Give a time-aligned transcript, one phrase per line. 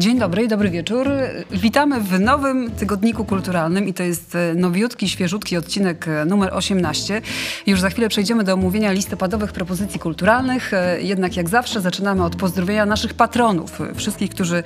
[0.00, 1.08] Dzień dobry i dobry wieczór.
[1.50, 7.22] Witamy w nowym tygodniku kulturalnym i to jest e, nowiutki, świeżutki odcinek e, numer 18.
[7.66, 10.74] Już za chwilę przejdziemy do omówienia listopadowych propozycji kulturalnych.
[10.74, 13.78] E, jednak jak zawsze zaczynamy od pozdrowienia naszych patronów.
[13.94, 14.62] Wszystkich, którzy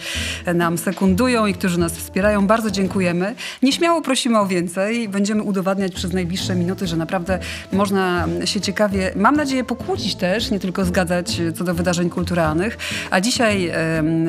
[0.55, 2.47] nam sekundują i którzy nas wspierają.
[2.47, 3.35] Bardzo dziękujemy.
[3.63, 5.09] Nieśmiało prosimy o więcej.
[5.09, 7.39] Będziemy udowadniać przez najbliższe minuty, że naprawdę
[7.73, 12.79] można się ciekawie, mam nadzieję, pokłócić też, nie tylko zgadzać co do wydarzeń kulturalnych.
[13.11, 13.73] A dzisiaj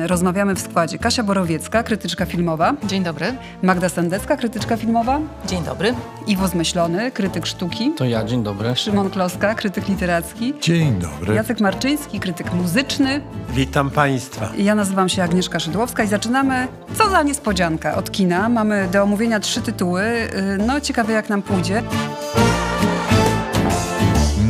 [0.06, 2.74] rozmawiamy w składzie Kasia Borowiecka, krytyczka filmowa.
[2.84, 3.26] Dzień dobry.
[3.62, 5.20] Magda Sendecka, krytyczka filmowa.
[5.46, 5.94] Dzień dobry.
[6.26, 7.92] Iwo Zmyślony, krytyk sztuki.
[7.96, 8.76] To ja, dzień dobry.
[8.76, 10.54] Szymon Kloska, krytyk literacki.
[10.60, 11.34] Dzień dobry.
[11.34, 13.20] Jacek Marczyński, krytyk muzyczny.
[13.50, 14.48] Witam Państwa.
[14.58, 18.48] Ja nazywam się Agnieszka Szydłowska i zaczynamy, co za niespodzianka, od kina.
[18.48, 20.02] Mamy do omówienia trzy tytuły.
[20.02, 21.82] Y, no, ciekawe jak nam pójdzie.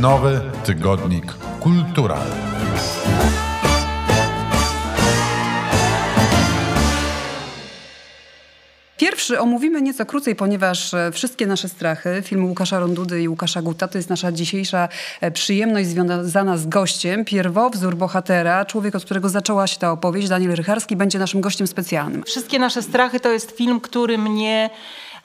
[0.00, 2.55] Nowy tygodnik kulturalny.
[9.06, 13.88] Pierwszy omówimy nieco krócej, ponieważ e, wszystkie nasze strachy, film Łukasza Rondudy i Łukasza Guta,
[13.88, 14.88] to jest nasza dzisiejsza
[15.20, 17.24] e, przyjemność związana z gościem.
[17.24, 22.22] Pierwowzór bohatera, człowiek, od którego zaczęła się ta opowieść, Daniel Rycharski, będzie naszym gościem specjalnym.
[22.22, 24.70] Wszystkie nasze strachy to jest film, który mnie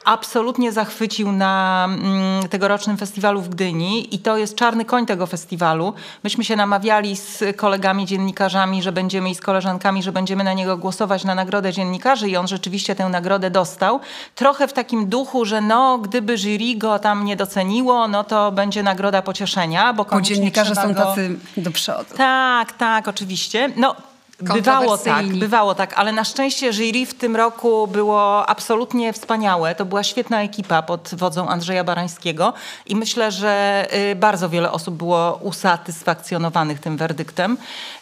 [0.05, 5.93] absolutnie zachwycił na mm, tegorocznym festiwalu w Gdyni i to jest czarny koń tego festiwalu.
[6.23, 10.77] Myśmy się namawiali z kolegami dziennikarzami, że będziemy i z koleżankami, że będziemy na niego
[10.77, 13.99] głosować na nagrodę dziennikarzy i on rzeczywiście tę nagrodę dostał.
[14.35, 18.83] Trochę w takim duchu, że no, gdyby jury go tam nie doceniło, no to będzie
[18.83, 21.05] nagroda pocieszenia, bo, bo dziennikarze są go...
[21.05, 22.17] tacy do przodu.
[22.17, 23.69] Tak, tak, oczywiście.
[23.75, 23.95] No,
[24.43, 29.75] Bywało tak, bywało tak, ale na szczęście jury w tym roku było absolutnie wspaniałe.
[29.75, 32.53] To była świetna ekipa pod wodzą Andrzeja Barańskiego
[32.85, 37.57] i myślę, że y, bardzo wiele osób było usatysfakcjonowanych tym werdyktem.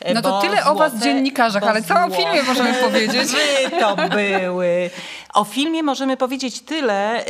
[0.09, 3.30] Y, no to tyle złote, o was dziennikarzach, ale co o filmie możemy powiedzieć?
[3.31, 4.90] Wy to były.
[5.34, 7.25] O filmie możemy powiedzieć tyle.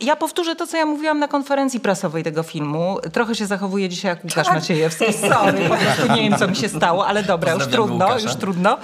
[0.00, 2.98] Ja powtórzę to, co ja mówiłam na konferencji prasowej tego filmu.
[3.12, 4.54] Trochę się zachowuję dzisiaj jak Łukasz tak.
[4.54, 5.12] Maciejewski.
[5.12, 8.78] Sorry, po prostu nie wiem, co mi się stało, ale dobra, już trudno, już trudno.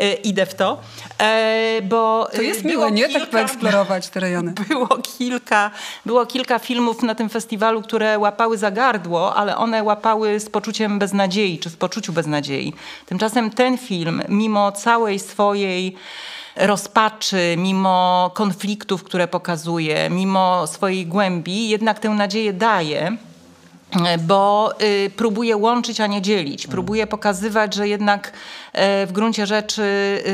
[0.00, 0.80] Y, idę w to.
[1.20, 3.08] E, bo to jest y, miłe, nie?
[3.08, 4.52] tak poeksplorować te rejony.
[4.68, 4.88] Było
[5.18, 5.70] kilka,
[6.06, 10.98] było kilka filmów na tym festiwalu, które łapały za gardło, ale one łapały z poczuciem
[10.98, 12.72] beznadziei, czy w poczuciu beznadziei.
[13.06, 15.96] Tymczasem ten film, mimo całej swojej
[16.56, 23.16] rozpaczy, mimo konfliktów, które pokazuje, mimo swojej głębi, jednak tę nadzieję daje
[24.18, 26.66] bo y, próbuje łączyć, a nie dzielić.
[26.66, 29.82] Próbuje pokazywać, że jednak y, w gruncie rzeczy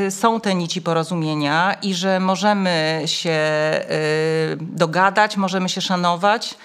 [0.07, 6.55] y, są te nici porozumienia i że możemy się y, dogadać, możemy się szanować.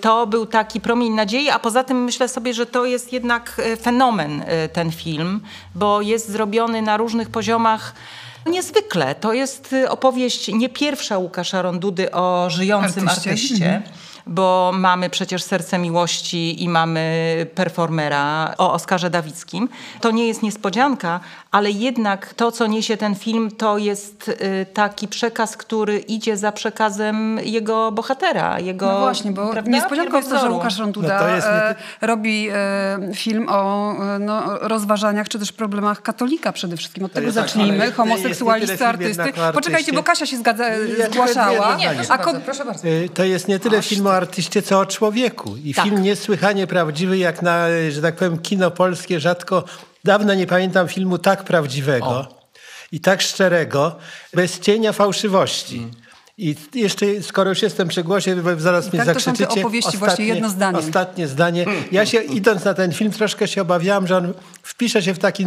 [0.00, 3.76] To był taki promień nadziei, a poza tym myślę sobie, że to jest jednak y,
[3.76, 5.40] fenomen ten film,
[5.74, 7.94] bo jest zrobiony na różnych poziomach
[8.46, 9.14] Niezwykle.
[9.14, 13.30] To jest y, opowieść nie pierwsza Łukasza Rondudy o żyjącym artyście.
[13.30, 13.82] artyście.
[14.28, 19.68] Mhm bo mamy przecież Serce Miłości i mamy performera o Oskarze Dawickim.
[20.00, 25.08] To nie jest niespodzianka, ale jednak to, co niesie ten film, to jest y, taki
[25.08, 28.60] przekaz, który idzie za przekazem jego bohatera.
[28.60, 29.70] Jego, no właśnie, bo prawda?
[29.70, 35.28] niespodzianką jest to, że Łukasz Ronduda no e, robi e, film o e, no, rozważaniach
[35.28, 37.04] czy też problemach katolika przede wszystkim.
[37.04, 37.92] Od to tego zacznijmy.
[37.92, 39.32] Homoseksualisty, artysty.
[39.54, 40.64] Poczekajcie, bo Kasia się zgadza,
[41.10, 41.76] zgłaszała.
[41.76, 42.88] Nie, proszę, a bardzo, proszę bardzo.
[42.88, 45.56] Y, to jest nie tyle film o artyście, co o człowieku.
[45.64, 45.84] I tak.
[45.84, 49.64] film niesłychanie prawdziwy, jak na, że tak powiem, kino polskie rzadko,
[50.04, 52.48] dawno nie pamiętam filmu tak prawdziwego o.
[52.92, 53.96] i tak szczerego,
[54.34, 55.78] bez cienia fałszywości.
[55.78, 55.90] Mm.
[56.38, 59.44] I jeszcze, skoro już jestem przy głosie, zaraz I mnie tak zakrzyczycie.
[59.44, 60.78] To są te opowieści ostatnie, właśnie jedno zdanie.
[60.78, 61.66] Ostatnie zdanie.
[61.92, 64.34] Ja się, idąc na ten film, troszkę się obawiałam, że on
[64.68, 65.46] wpisze się w taki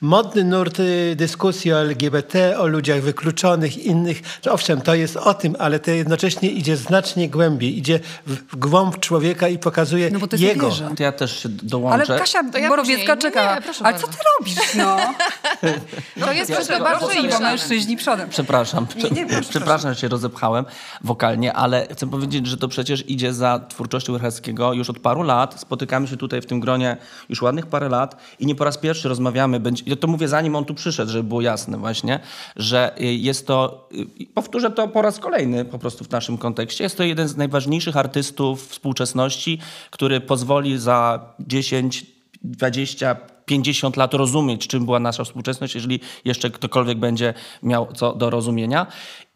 [0.00, 4.22] modny nurt y, dyskusji o LGBT, o ludziach wykluczonych, innych.
[4.50, 7.78] Owszem, to jest o tym, ale to jednocześnie idzie znacznie głębiej.
[7.78, 10.70] Idzie w głąb człowieka i pokazuje no bo to jest jego.
[10.96, 12.12] To ja też się dołączę.
[12.12, 13.42] Ale Kasia ja Borowiecka czeka.
[13.42, 14.06] Nie, ale bardzo.
[14.06, 14.74] co ty robisz?
[14.74, 14.96] No,
[16.16, 18.28] no to jest ja, bardzo i mężczyźni przodem.
[18.28, 18.86] Przepraszam.
[18.96, 20.64] Nie, nie, proszę, przepraszam, że się rozepchałem
[21.04, 25.60] wokalnie, ale chcę powiedzieć, że to przecież idzie za twórczością Rycheckiego już od paru lat.
[25.60, 26.96] Spotykamy się tutaj w tym gronie
[27.28, 29.60] już ładnych parę lat i nie po raz pierwszy rozmawiamy.
[29.86, 32.20] Ja to mówię zanim on tu przyszedł, żeby było jasne właśnie,
[32.56, 33.88] że y, jest to,
[34.20, 37.36] y, powtórzę to po raz kolejny po prostu w naszym kontekście, jest to jeden z
[37.36, 39.58] najważniejszych artystów współczesności,
[39.90, 42.06] który pozwoli za 10,
[42.42, 43.16] 20,
[43.48, 48.86] 50 lat rozumieć, czym była nasza współczesność, jeżeli jeszcze ktokolwiek będzie miał co do rozumienia.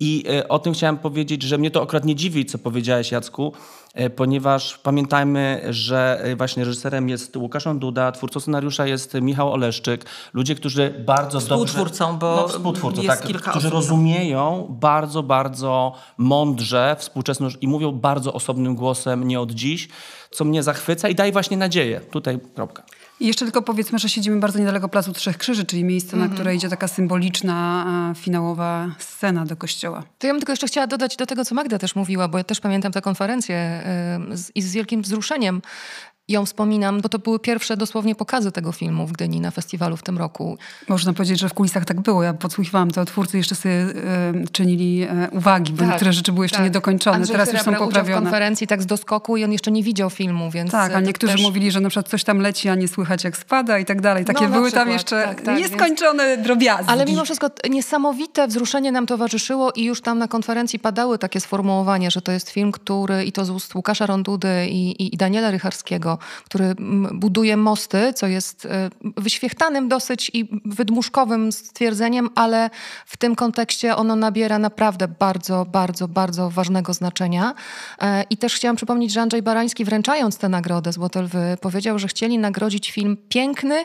[0.00, 3.52] I e, o tym chciałem powiedzieć, że mnie to akurat nie dziwi, co powiedziałeś Jacku,
[4.16, 10.04] ponieważ pamiętajmy, że e, właśnie reżyserem jest Łukasz Duda, twórcą scenariusza jest Michał Oleszczyk.
[10.32, 12.18] Ludzie, którzy bardzo Współtwórcą, dobrze...
[12.18, 13.74] bo no, współtwórcą, jest tak, kilka którzy osób.
[13.74, 19.88] rozumieją bardzo, bardzo mądrze współczesność i mówią bardzo osobnym głosem, nie od dziś,
[20.30, 22.00] co mnie zachwyca i daje właśnie nadzieję.
[22.00, 22.82] Tutaj kropka.
[23.22, 26.30] I jeszcze tylko powiedzmy, że siedzimy bardzo niedaleko Placu Trzech Krzyży, czyli miejsce, Mhm.
[26.30, 30.02] na które idzie taka symboliczna, e, finałowa scena do kościoła.
[30.18, 32.44] To ja bym tylko jeszcze chciała dodać do tego, co Magda też mówiła, bo ja
[32.44, 33.82] też pamiętam tę konferencję
[34.32, 35.62] z, i z wielkim wzruszeniem
[36.32, 40.02] ją wspominam, bo to były pierwsze dosłownie pokazy tego filmu w Gdyni na festiwalu w
[40.02, 40.58] tym roku.
[40.88, 42.22] Można powiedzieć, że w kulisach tak było.
[42.22, 43.92] Ja podsłuchiwałam to, twórcy jeszcze sobie e,
[44.52, 46.64] czynili e, uwagi, bo Tak, niektóre rzeczy były jeszcze tak.
[46.64, 48.22] niedokończone, Andrzej teraz już są udział w poprawione.
[48.22, 50.72] konferencji tak z doskoku i on jeszcze nie widział filmu, więc...
[50.72, 51.42] Tak, a to niektórzy też...
[51.42, 54.24] mówili, że na przykład coś tam leci, a nie słychać jak spada i tak dalej.
[54.24, 56.92] Takie No, były tam przykład, jeszcze tak, tak, nieskończone drobiazgi.
[56.92, 62.10] Ale mimo wszystko niesamowite wzruszenie nam towarzyszyło i już tam na konferencji padały takie sformułowania,
[62.10, 65.50] że to jest film, który i to z ust Łukasza Rondudy i, i, i Daniela
[65.50, 72.70] Rycharskiego, który mm, buduje mosty, co jest e, wyświechtanym dosyć i wydmuszkowym stwierdzeniem, ale
[73.06, 77.54] w tym kontekście ono nabiera naprawdę bardzo, bardzo, bardzo ważnego znaczenia.
[78.00, 82.08] E, I też chciałam przypomnieć, że Andrzej Barański wręczając tę nagrodę Złote Lwy powiedział, że
[82.08, 83.84] chcieli nagrodzić film piękny,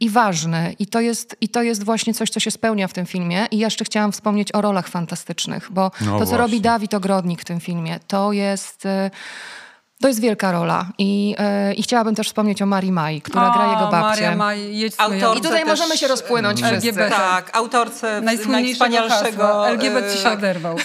[0.00, 0.74] i ważny.
[0.78, 3.46] I to, jest, I to jest właśnie coś, co się spełnia w tym filmie.
[3.50, 6.38] I jeszcze chciałam wspomnieć o rolach fantastycznych, bo No to, co właśnie.
[6.38, 8.86] robi Dawid Ogrodnik w tym filmie, to jest...
[8.86, 9.10] e,
[10.00, 10.86] To jest wielka rola.
[10.98, 14.36] I, e, I chciałabym też wspomnieć o Marii Maj, która gra jego babcię.
[14.36, 16.70] Maria Autor- I tutaj też- możemy się rozpłynąć Mm.
[16.72, 16.88] wszyscy.
[16.88, 17.16] LGBT.
[17.16, 19.08] Tak, autorce najwspanialszego...
[19.42, 19.68] hasła.
[19.68, 20.76] LGBT ci się e, oderwał.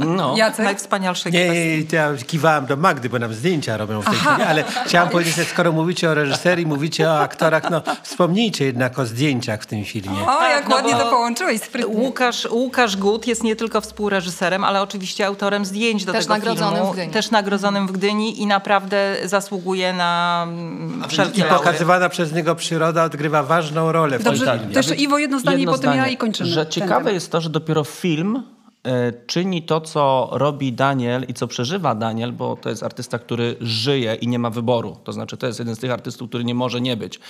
[0.00, 0.34] No.
[0.36, 0.64] Jacek?
[0.64, 4.42] Najwspanialszego Nie, nie, nie, ja kiwałam do Magdy, bo nam zdjęcia robią w tej chwili,
[4.48, 9.06] ale chciałam powiedzieć, że skoro mówicie o reżyserii, mówicie o aktorach, no wspomnijcie jednak o
[9.06, 10.18] zdjęciach w tym filmie.
[10.28, 11.96] O, jak no ładnie to połączyłeś, sprytnie.
[11.96, 16.74] Łukasz, Łukasz Gut jest nie tylko współreżyserem, ale oczywiście autorem zdjęć do Też tego nagrodzonym
[16.76, 16.92] filmu.
[16.92, 17.12] w Gdyni.
[17.12, 21.56] Też nagrodzonym w Gdyni i naprawdę zasługuje na mm, I wszelkie laury.
[21.58, 24.72] pokazywana przez niego przyroda odgrywa ważną rolę w Dobrze, tym filmie.
[24.74, 26.50] to jeszcze Iwo jedno zdanie Jedno i potem ja zdanie, i kończymy.
[26.50, 27.12] Że ciekawe temat.
[27.14, 28.42] jest to, że dopiero film
[28.86, 33.56] e, czyni to, co robi Daniel i co przeżywa Daniel, bo to jest artysta, który
[33.60, 34.96] żyje i nie ma wyboru.
[35.04, 37.20] To znaczy, to jest jeden z tych artystów, który nie może nie być.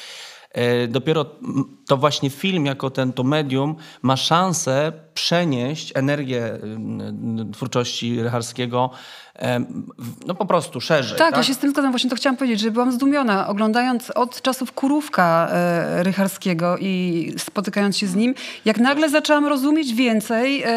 [0.53, 1.27] E, Dopiero
[1.87, 8.91] to właśnie film, jako ten to medium, ma szansę przenieść energię y, twórczości Rycharskiego
[10.27, 11.19] no po prostu szerzej.
[11.19, 11.93] Tak, ja się z tym zgadzam.
[11.93, 17.99] Właśnie to chciałam powiedzieć, że byłam zdumiona, oglądając od czasów Kurówka e, Rycharskiego i spotykając
[17.99, 18.35] się z nim,
[18.65, 20.69] jak nagle zaczęłam rozumieć więcej e,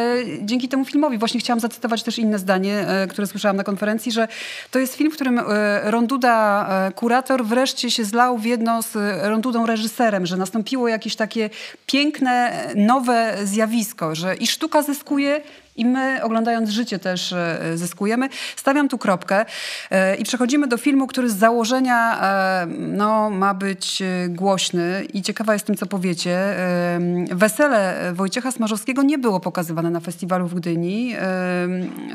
[0.41, 1.17] dzięki temu filmowi.
[1.17, 4.27] Właśnie chciałam zacytować też inne zdanie, e, które słyszałam na konferencji, że
[4.71, 9.65] to jest film, w którym e, Ronduda, kurator, wreszcie się zlał w jedno z Rondudą
[9.65, 11.49] reżyserem, że nastąpiło jakieś takie
[11.85, 15.41] piękne, nowe zjawisko, że i sztuka zyskuje,
[15.75, 18.29] i my, oglądając życie, też e, zyskujemy.
[18.55, 19.45] Stawiam tu kropkę
[19.91, 25.53] e, i przechodzimy do filmu, który z założenia e, no, ma być głośny i ciekawa
[25.53, 26.55] jestem, co powiecie.
[27.31, 31.15] Wesele Wojciecha Smarzowskiego nie było pokazywane na festiwalu w Gdyni.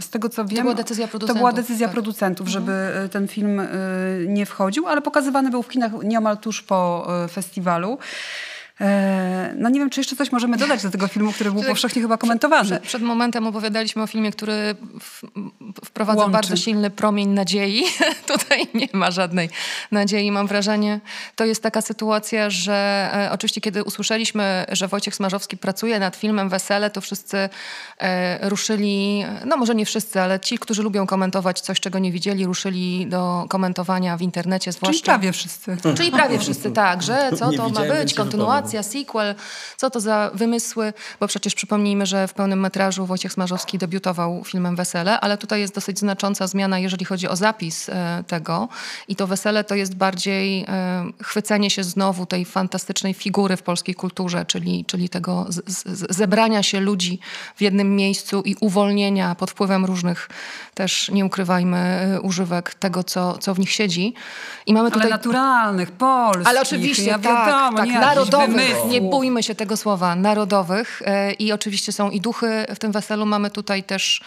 [0.01, 0.63] Z tego, co wiem...
[0.63, 1.95] była decyzja To producentów, była decyzja tak.
[1.95, 3.63] producentów, żeby e, ten film
[4.27, 7.99] nie wchodził, ale pokazywany był w kinach nieomal tuż po festiwalu.
[8.81, 12.03] E, No nie wiem, czy jeszcze coś możemy dodać do tego filmu, który był powszechnie
[12.03, 12.65] chyba komentowany.
[12.65, 15.23] Przed, przed momentem opowiadaliśmy o filmie, który w,
[15.85, 16.33] wprowadza Łączy.
[16.33, 17.85] bardzo silny promień nadziei.
[18.39, 19.49] Tutaj nie ma żadnej
[19.91, 21.01] nadziei, mam wrażenie.
[21.37, 26.49] To jest taka sytuacja, że e, oczywiście kiedy usłyszeliśmy, że Wojciech Smarzowski pracuje nad filmem
[26.49, 27.49] Wesele, to wszyscy
[27.99, 32.47] e, ruszyli, no może nie wszyscy, ale ci, którzy lubią komentować coś, czego nie widzieli,
[32.47, 34.93] ruszyli do komentowania w internecie zwłaszcza.
[34.93, 35.77] Czyli prawie wszyscy.
[35.97, 38.17] Czyli prawie wszyscy tak, że co Nie to ma być, się
[38.67, 39.35] kontynuacja, sequel,
[39.77, 44.77] co to za wymysły, bo przecież przypomnijmy, że w pełnym metrażu Wojciech Smarzowski debiutował filmem
[44.77, 48.69] Wesele, ale tutaj jest dosyć znacząca zmiana, jeżeli chodzi o zapis e, tego
[49.09, 53.95] i to Wesele to jest bardziej e, chwycenie się znowu tej fantastycznej figury w polskiej
[53.95, 57.19] kulturze, czyli, czyli tego z, z, zebrania się ludzi
[57.57, 60.29] w jednym miejscu i uwolnienia pod wpływem różnych
[60.75, 64.15] też, nie ukrywajmy, e, używek tego, co, co w nich siedzi.
[64.67, 66.47] I mamy Ale tutaj naturalnych, polskich.
[66.49, 71.03] ale oczywiście, ja tak, wiadomo, tak nie jakichś narodowych, nie bójmy się tego słowa, narodowych.
[71.05, 73.27] E, I oczywiście są i duchy w tym weselu.
[73.27, 74.21] Mamy tutaj też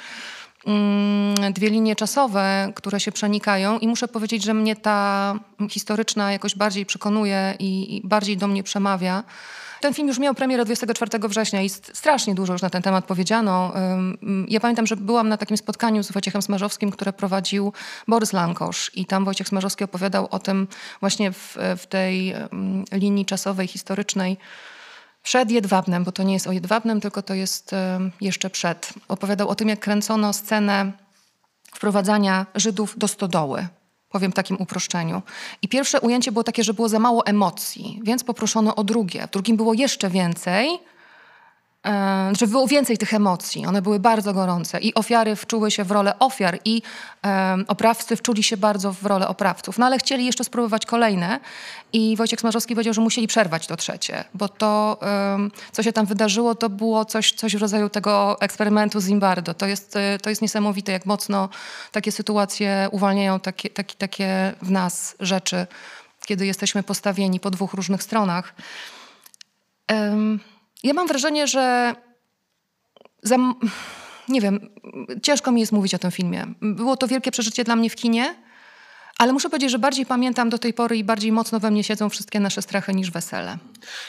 [0.65, 5.35] mm, dwie linie czasowe, które się przenikają i muszę powiedzieć, że mnie ta
[5.69, 9.23] historyczna jakoś bardziej przekonuje i bardziej do mnie przemawia.
[9.81, 13.05] Ten film już miał premierę 24 września i st- strasznie dużo już na ten temat
[13.05, 13.73] powiedziano.
[14.47, 17.73] Ja pamiętam, że byłam na takim spotkaniu z Wojciechem Smarzowskim, które prowadził
[18.07, 20.67] Borys Lankosz i tam Wojciech Smarzowski opowiadał o tym
[20.99, 22.33] właśnie w, w tej
[22.91, 24.37] linii czasowej, historycznej,
[25.23, 27.75] przed Jedwabnem, bo to nie jest o Jedwabnem, tylko to jest
[28.21, 28.93] jeszcze przed.
[29.07, 30.91] Opowiadał o tym, jak kręcono scenę
[31.73, 33.67] wprowadzania Żydów do stodoły.
[34.09, 35.21] Powiem takim uproszczeniu.
[35.61, 39.27] I pierwsze ujęcie było takie, że było za mało emocji, więc poproszono o drugie.
[39.27, 40.79] W drugim było jeszcze więcej,
[42.37, 43.65] że było więcej tych emocji.
[43.65, 46.81] One były bardzo gorące i ofiary wczuły się w rolę ofiar i
[47.25, 49.77] e, oprawcy wczuli się bardzo w rolę oprawców.
[49.77, 51.39] No ale chcieli jeszcze spróbować kolejne
[51.93, 55.37] i Wojciech Smarzowski powiedział, że musieli przerwać to trzecie, bo to, e,
[55.71, 59.53] co się tam wydarzyło, to było coś, coś w rodzaju tego eksperymentu Zimbardo.
[59.53, 61.49] To jest, e, to jest niesamowite, jak mocno
[61.91, 65.67] takie sytuacje uwalniają takie, takie, takie w nas rzeczy,
[66.25, 68.55] kiedy jesteśmy postawieni po dwóch różnych stronach.
[69.87, 70.39] Em,
[70.83, 71.95] ja mam wrażenie, że
[73.23, 73.37] za,
[74.29, 74.69] nie wiem,
[75.23, 76.47] ciężko mi jest mówić o tym filmie.
[76.61, 78.35] Było to wielkie przeżycie dla mnie w kinie,
[79.17, 82.09] ale muszę powiedzieć, że bardziej pamiętam do tej pory i bardziej mocno we mnie siedzą
[82.09, 83.57] wszystkie nasze strachy niż wesele.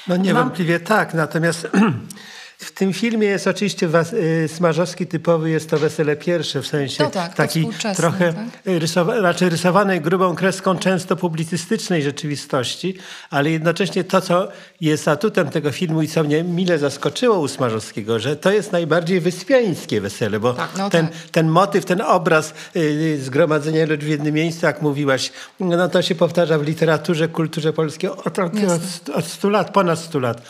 [0.09, 1.69] No niewątpliwie tak, natomiast
[2.61, 7.05] w tym filmie jest oczywiście was, y, Smarzowski typowy, jest to wesele pierwsze, w sensie
[7.05, 8.45] No tak, taki trochę tak?
[8.64, 12.99] rysowa, raczej rysowanej grubą kreską często publicystycznej rzeczywistości,
[13.31, 14.49] ale jednocześnie to, co
[14.81, 19.21] jest atutem tego filmu i co mnie mile zaskoczyło u Smarzowskiego, że to jest najbardziej
[19.21, 21.17] wyspiańskie wesele, bo no ten, tak.
[21.33, 26.14] ten motyw, ten obraz y, zgromadzenia ludzi w jednym miejscu, jak mówiłaś, no to się
[26.14, 30.49] powtarza w literaturze, kulturze polskiej od, od, od, od 100 lat, ponad 100 lat.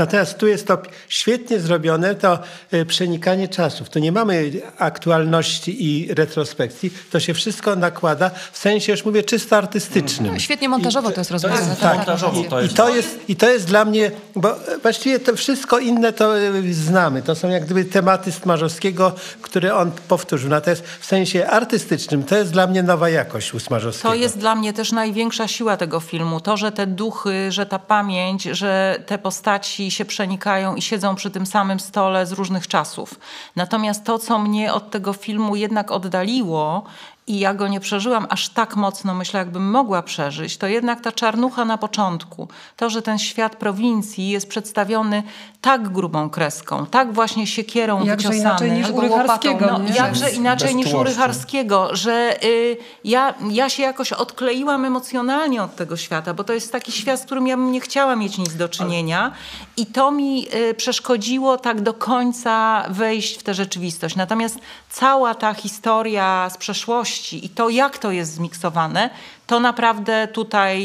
[0.00, 0.78] Natomiast tu jest to
[1.08, 2.38] świetnie zrobione, to
[2.74, 3.88] y, przenikanie czasów.
[3.90, 6.90] Tu nie mamy aktualności i retrospekcji.
[7.10, 10.32] To się wszystko nakłada w sensie, już mówię, czysto artystycznym.
[10.32, 11.68] No, świetnie montażowo to jest rozwiązane.
[11.68, 15.18] jest tak, montażowo, to I jest- to, jest, I to jest dla mnie, bo właściwie
[15.18, 17.22] to wszystko inne to y, znamy.
[17.22, 20.50] To są jak gdyby tematy Smarzowskiego, które on powtórzył.
[20.50, 24.08] Natomiast w sensie artystycznym to jest dla mnie nowa jakość u Smarzowskiego.
[24.08, 26.40] To jest dla mnie też największa siła tego filmu.
[26.40, 31.30] To, że te duchy, że ta pamięć, że te postaci się przenikają i siedzą przy
[31.30, 33.14] tym samym stole z różnych czasów.
[33.56, 36.84] Natomiast to, co mnie od tego filmu jednak oddaliło
[37.26, 41.12] i ja go nie przeżyłam aż tak mocno, myślę, jakbym mogła przeżyć, to jednak ta
[41.12, 42.48] czarnucha na początku.
[42.76, 45.22] To, że ten świat prowincji jest przedstawiony
[45.60, 48.40] tak grubą kreską, tak właśnie siekierą Jakże wyciosany.
[48.40, 49.78] inaczej niż u Albo łopatą, Rycharskiego.
[49.78, 51.08] No, jakże inaczej niż u tłoszczu.
[51.08, 56.72] Rycharskiego, że y, ja, ja się jakoś odkleiłam emocjonalnie od tego świata, bo to jest
[56.72, 59.32] taki świat, z którym ja bym nie chciała mieć nic do czynienia
[59.76, 64.16] i to mi y, przeszkodziło tak do końca wejść w tę rzeczywistość.
[64.16, 64.58] Natomiast
[64.90, 69.10] cała ta historia z przeszłości i to, jak to jest zmiksowane,
[69.50, 70.80] to naprawdę tutaj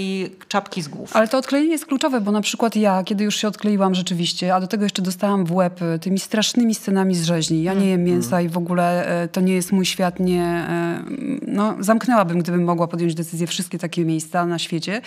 [0.48, 1.16] czapki z głów.
[1.16, 4.60] Ale to odklejenie jest kluczowe, bo na przykład ja, kiedy już się odkleiłam rzeczywiście, a
[4.60, 7.64] do tego jeszcze dostałam w łeb e, tymi strasznymi scenami z rzeźni.
[7.64, 10.44] Ja nie jem mięsa i w ogóle e, to nie jest mój świat, nie...
[10.44, 11.04] e,
[11.48, 15.02] No, zamknęłabym, gdybym mogła podjąć decyzję wszystkie takie miejsca na świecie.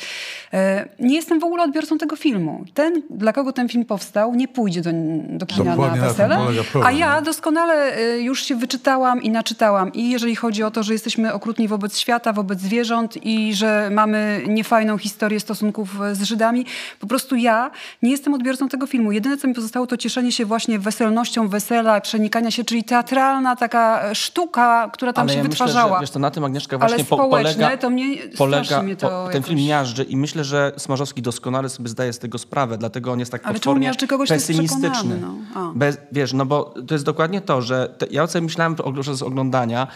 [0.99, 2.65] Nie jestem w ogóle odbiorcą tego filmu.
[2.75, 4.91] Ten, dla kogo ten film powstał, nie pójdzie do,
[5.29, 6.39] do kina Dokładnie na wesele.
[6.85, 9.93] A ja doskonale już się wyczytałam i naczytałam.
[9.93, 14.45] I jeżeli chodzi o to, że jesteśmy okrutni wobec świata, wobec zwierząt i że mamy
[14.49, 16.67] niefajną historię stosunków e, z Żydami,
[17.01, 17.71] po prostu ja
[18.03, 19.13] nie jestem odbiorcą tego filmu.
[19.13, 24.03] Jedyne, co mi pozostało, to cieszenie się właśnie weselnością wesela, przenikania się, czyli teatralna taka
[24.11, 25.85] e, sztuka, która tam Ale się ja wytwarzała.
[25.85, 28.83] Myślę, że, wiesz, to na tym Agnieszka Ale właśnie po, społeczne polega, to mnie- polega
[28.83, 32.19] mnie to po, ten jakoś- film miażdży i myślę, że Smarzowski doskonale sobie zdaje z
[32.19, 33.93] tego sprawę, dlatego on jest tak Ale potwornie
[34.29, 35.21] pesymistyczny.
[35.21, 35.73] no?
[35.75, 39.87] Bez, wiesz, no bo to jest dokładnie to, że te, ja sobie myślałem podczas oglądania,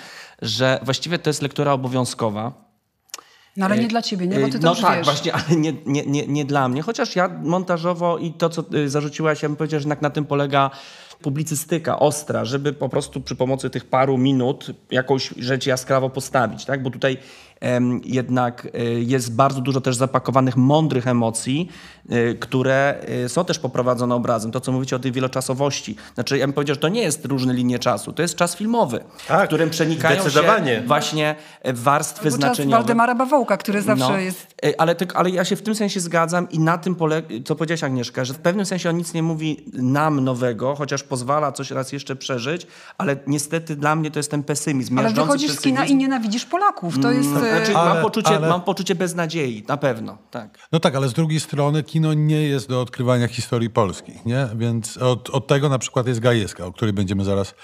[0.42, 2.52] że właściwie to jest lektura obowiązkowa.
[3.56, 4.38] No ale nie dla ciebie, nie?
[4.38, 5.04] Bo ty to no tak, wiesz.
[5.04, 6.82] właśnie, ale nie, nie, nie, nie dla mnie.
[6.82, 10.24] Chociaż ja montażowo i to, co y, zarzuciłaś, ja bym powiedział, że jednak na tym
[10.24, 10.70] polega
[11.22, 16.82] publicystyka ostra, żeby po prostu przy pomocy tych paru minut jakąś rzecz jaskrawo postawić, tak?
[16.82, 17.16] Bo tutaj
[18.04, 21.68] jednak y, jest bardzo dużo też zapakowanych mądrych emocji,
[22.12, 24.50] y, które y, są też poprowadzone obrazem.
[24.50, 25.96] To, co mówicie o tej wieloczasowości.
[26.14, 29.04] Znaczy, ja bym powiedział, że to nie jest różne linie czasu, to jest czas filmowy,
[29.28, 30.40] Tak, w którym przenikają się
[30.86, 32.76] właśnie e, warstwy Albo czas znaczeniowe.
[32.76, 34.54] Waldemara Bawołka, który zawsze No, jest...
[34.64, 37.56] e, Ale, ty, ale ja się w tym sensie zgadzam i na tym polega, co
[37.56, 41.70] powiedziałaś Agnieszka, że w pewnym sensie on nic nie mówi nam nowego, chociaż pozwala coś
[41.70, 42.66] raz jeszcze przeżyć,
[42.98, 44.98] ale niestety dla mnie to jest ten pesymizm.
[44.98, 46.98] Ale wychodzisz z kina i nienawidzisz Polaków.
[46.98, 47.36] To jest...
[47.36, 50.58] e, Znaczy, Ale- mam, poczucie, ale- mam poczucie beznadziei, na pewno, tak.
[50.72, 54.48] No tak, ale z drugiej strony kino nie jest do odkrywania historii Polski, nie?
[54.54, 57.54] Więc od, od tego na przykład jest Gajewska, o której będziemy zaraz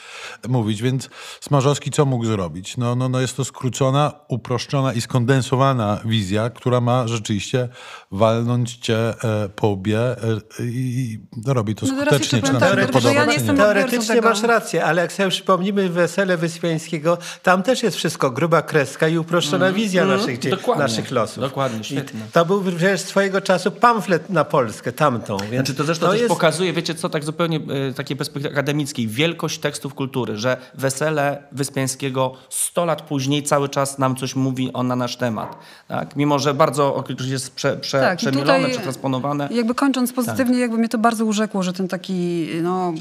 [0.48, 0.82] mówić.
[0.82, 1.08] Więc
[1.40, 2.76] Smarzowski co mógł zrobić?
[2.76, 7.68] No, no, no jest to skrócona, uproszczona i skondensowana wizja, która ma rzeczywiście
[8.12, 10.16] walnąć cię e, po łbie e,
[10.60, 12.38] i no, robi to No teraz skutecznie.
[12.38, 13.54] jeszcze Czy nam ja nie nie?
[13.54, 19.08] Teoretycznie masz rację, ale jak sobie przypomnimy Wesele Wyspiańskiego, tam też jest wszystko gruba kreska
[19.08, 20.82] i uproszczona wizja naszych, dzie- Dokładnie.
[20.82, 21.40] naszych losów.
[21.40, 22.20] Dokładnie, I świetne.
[22.32, 25.36] to był przecież swojego czasu pamflet na Polskę, tamtą.
[25.38, 26.28] Więc Znaczy to zresztą też jest...
[26.28, 32.32] pokazuje, wiecie co, tak zupełnie y, takiej perspektywy akademickiej, wielkość tekstów kultury, że wesele Wyspiańskiego
[32.50, 35.56] 100 lat później cały czas nam coś mówi on na nasz temat.
[35.88, 36.16] Tak?
[36.16, 39.48] Mimo, że bardzo oczywiście jest prze, prze, Tak, i przemielone, przetransponowane.
[39.50, 42.92] Jakby kończąc pozytywnie, jakby mnie to bardzo urzekło, że ten taki, no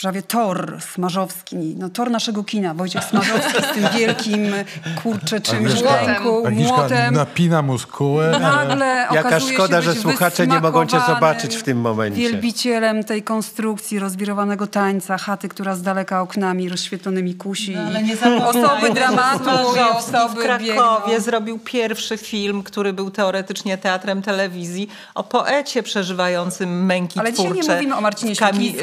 [0.00, 4.46] prawie tor smarzowski, no tor naszego kina, Wojciech Smarzowski z tym wielkim,
[5.02, 7.14] kurczę, czymś ręku, młotem.
[7.14, 8.38] napina muskułę.
[8.40, 12.20] Nagle Jaka okazuje szkoda, się że słuchacze nie mogą cię zobaczyć w tym momencie.
[12.20, 17.74] Wielbicielem tej konstrukcji rozwirowanego tańca, chaty, która z daleka oknami rozświetlonymi kusi.
[17.76, 18.14] No, Ale nie
[18.44, 21.20] osoby dramatu i osoby w Krakowie biegną.
[21.20, 27.52] zrobił pierwszy film, który był teoretycznie teatrem telewizji, o poecie przeżywającym męki Ale dzisiaj nie
[27.52, 27.74] twórcze.
[27.74, 28.74] mówimy o Marcinie kami-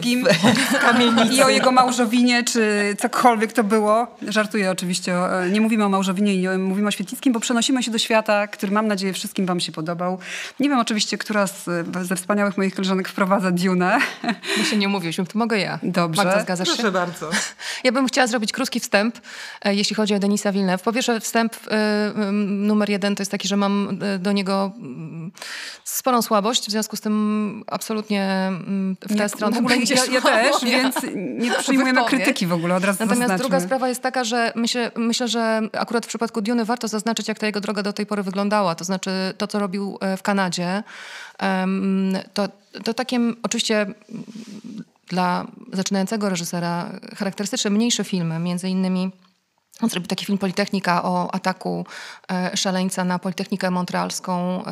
[1.32, 4.08] I o jego małżowinie, czy cokolwiek to było.
[4.28, 8.48] Żartuję oczywiście, e, nie mówimy o małżowinie mówimy o Świetlickim, bo przenosimy się do świata,
[8.48, 10.18] który mam nadzieję wszystkim wam się podobał.
[10.60, 11.66] Nie wiem oczywiście, która z,
[12.02, 14.00] ze wspaniałych moich koleżanek wprowadza Dune.
[14.58, 15.80] My się nie mówiliśmy, to mogę ja.
[15.84, 16.24] Dobrze.
[16.24, 16.74] Magda, zgadzasz się?
[16.74, 17.30] Proszę bardzo.
[17.84, 19.20] Ja bym chciała zrobić krótki wstęp,
[19.62, 20.84] e, jeśli chodzi o Denisa Villeneuve.
[20.84, 22.12] Po pierwsze, wstęp e,
[22.46, 25.32] numer jeden to jest taki, że mam e, do niego mm,
[25.84, 29.96] sporą słabość, w związku z tym absolutnie mm, w tę Nie, stronę w ogóle będzie
[29.96, 32.24] ja, ja też, więc nie przyjmujemy wypowiedź.
[32.24, 33.44] krytyki w ogóle, od razu Natomiast zaznaczmy.
[33.44, 37.40] druga sprawa jest taka, że myślę, myślę, że akurat w przypadku Duny warto zaznaczyć, jak
[37.40, 38.76] ta jego droga do tej pory wyglądała.
[38.76, 40.84] To znaczy to, co robił e, w Kanadzie,
[42.34, 42.50] to,
[42.84, 43.86] to takie oczywiście
[45.08, 49.12] dla zaczynającego reżysera charakterystyczne mniejsze filmy, między innymi
[49.82, 51.86] on zrobił taki film Politechnika o ataku
[52.32, 54.64] e, szaleńca na Politechnikę Montrealską,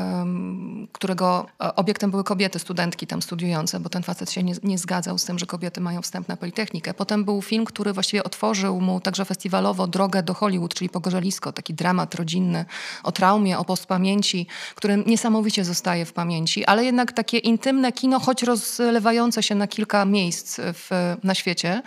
[0.92, 5.18] którego e, obiektem były kobiety, studentki tam studiujące, bo ten facet się nie, nie zgadzał
[5.18, 6.94] z tym, że kobiety mają wstęp na Politechnikę.
[6.94, 11.74] Potem był film, który właściwie otworzył mu także festiwalowo drogę do Hollywood, czyli Pogorzelisko, taki
[11.74, 12.66] dramat rodzinny
[13.04, 18.44] o traumie, o postpamięci, który niesamowicie zostaje w pamięci, ale jednak takie intymne kino, choć
[18.44, 21.82] rozlewające się na kilka miejsc w, na świecie.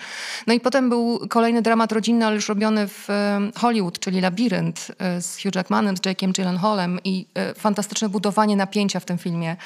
[0.46, 4.92] No i potem był kolejny dramat rodzinny, ale już robiony w e, Hollywood, czyli Labirynt
[4.98, 9.56] e, z Hugh Jackmanem, z Jake'iem Gyllenhaalem i e, fantastyczne budowanie napięcia w tym filmie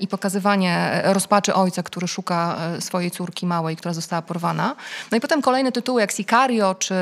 [0.00, 4.76] i pokazywanie rozpaczy ojca, który szuka swojej córki małej, która została porwana.
[5.10, 6.94] No i potem kolejne tytuły jak Sicario czy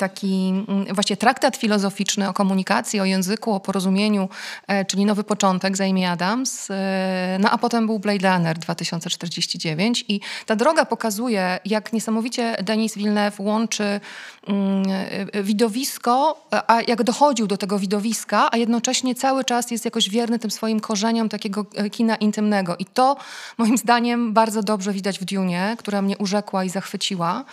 [0.00, 4.28] taki mm, właśnie traktat filozoficzny o komunikacji, o języku, o porozumieniu,
[4.66, 6.70] e, czyli Nowy Początek z Amy Adams.
[6.70, 12.96] E, no a potem był Blade Runner 2049 i ta droga pokazuje, jak niesamowicie Denis
[12.96, 14.00] Villeneuve łączy
[14.46, 14.84] mm,
[15.32, 20.38] e, widowisko, a jak dochodził do tego widowiska, a jednocześnie cały czas jest jakoś wierny
[20.38, 22.76] tym swoim korzeniom takiego kina intymnego.
[22.76, 23.16] I to
[23.58, 27.44] moim zdaniem bardzo dobrze widać w Dune, która mnie urzekła i zachwyciła.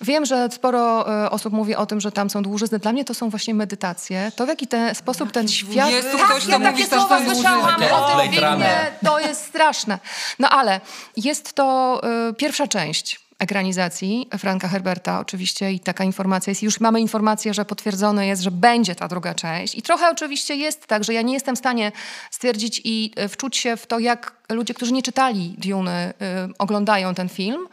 [0.00, 2.78] Wiem, że sporo e, osób mówi o tym, że tam są dłużyzny.
[2.78, 4.32] Dla mnie to są właśnie medytacje.
[4.36, 5.90] To w jaki ten sposób ten świat...
[5.90, 8.68] Jest tu tak, ktoś, ja takie słowa słyszałam o tym filmie.
[9.04, 9.98] To jest straszne.
[10.38, 10.80] No ale
[11.16, 16.62] jest to e, pierwsza część ekranizacji Franka Herberta oczywiście i taka informacja jest.
[16.62, 19.74] Już mamy informację, że potwierdzone jest, że będzie ta druga część.
[19.74, 21.92] I trochę oczywiście jest tak, że ja nie jestem w stanie
[22.30, 26.12] stwierdzić i e, wczuć się w to, jak ludzie, którzy nie czytali Duny,
[26.50, 27.66] y, oglądają ten film.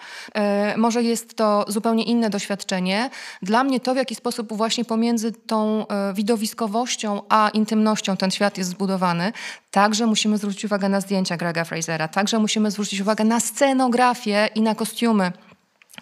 [0.74, 3.10] Y, może jest to zupełnie inne doświadczenie.
[3.42, 8.58] Dla mnie to, w jaki sposób właśnie pomiędzy tą y, widowiskowością a intymnością ten świat
[8.58, 9.34] jest zbudowany,
[9.72, 14.62] także musimy zwrócić uwagę na zdjęcia Grega Frasera, także musimy zwrócić uwagę na scenografię i
[14.62, 15.32] na kostiumy.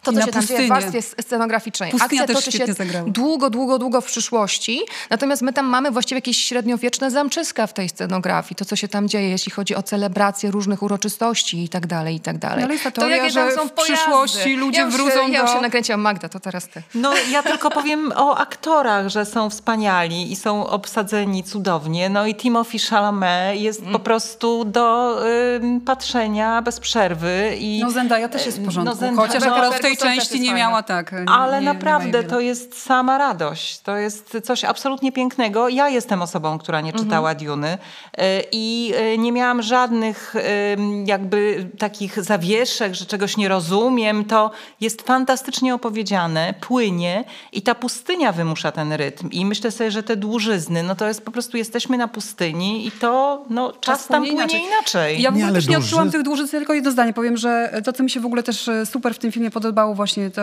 [0.03, 1.91] To, I co na się tam dzieje w warstwie scenograficznej.
[1.91, 2.65] Pustynia Akcja też toczy się
[3.07, 4.81] długo, długo, długo w przyszłości.
[5.09, 8.55] Natomiast my tam mamy właściwie jakieś średniowieczne zamczyska w tej scenografii.
[8.55, 12.19] To, co się tam dzieje, jeśli chodzi o celebrację różnych uroczystości i tak dalej, i
[12.19, 12.63] tak dalej.
[12.63, 15.55] Ale jest ta to jakie tam są w przyszłości ludzie ja wrócą Ja już do-
[15.55, 16.01] się nakręciłam.
[16.01, 16.83] Magda, to teraz ty.
[16.95, 22.09] No ja tylko powiem o aktorach, że są wspaniali i są obsadzeni cudownie.
[22.09, 23.93] No i Timothy Chalamet jest Mm.
[23.93, 25.17] po prostu do
[25.55, 27.55] ym, patrzenia bez przerwy.
[27.59, 30.39] I, No Zendaya też jest w porządku, Zendaya- chociaż no, akurat w tej Też części
[30.39, 31.11] nie miała tak.
[31.11, 33.79] nie- Ale nie- nie naprawdę jej to jest sama radość.
[33.79, 35.69] To jest coś absolutnie pięknego.
[35.69, 37.47] Ja jestem osobą, która nie czytała Mhm.
[37.47, 40.35] Duny y, i y, nie miałam żadnych
[41.05, 44.25] jakby takich zawieszek, że czegoś nie rozumiem.
[44.25, 44.51] To
[44.81, 49.29] jest fantastycznie opowiedziane, płynie i ta pustynia wymusza ten rytm.
[49.31, 52.91] I myślę sobie, że te dłużyzny, no to jest po prostu jesteśmy na pustyni i
[52.91, 54.33] to no, czas tam płynie
[54.67, 55.21] inaczej.
[55.21, 57.93] Ja w Nie, też nie dłużyzn- odczułam tych dłużyc, tylko jedno zdanie powiem, że to,
[57.93, 60.41] co mi się w ogóle też e, super w tym filmie podoba, podobało właśnie to,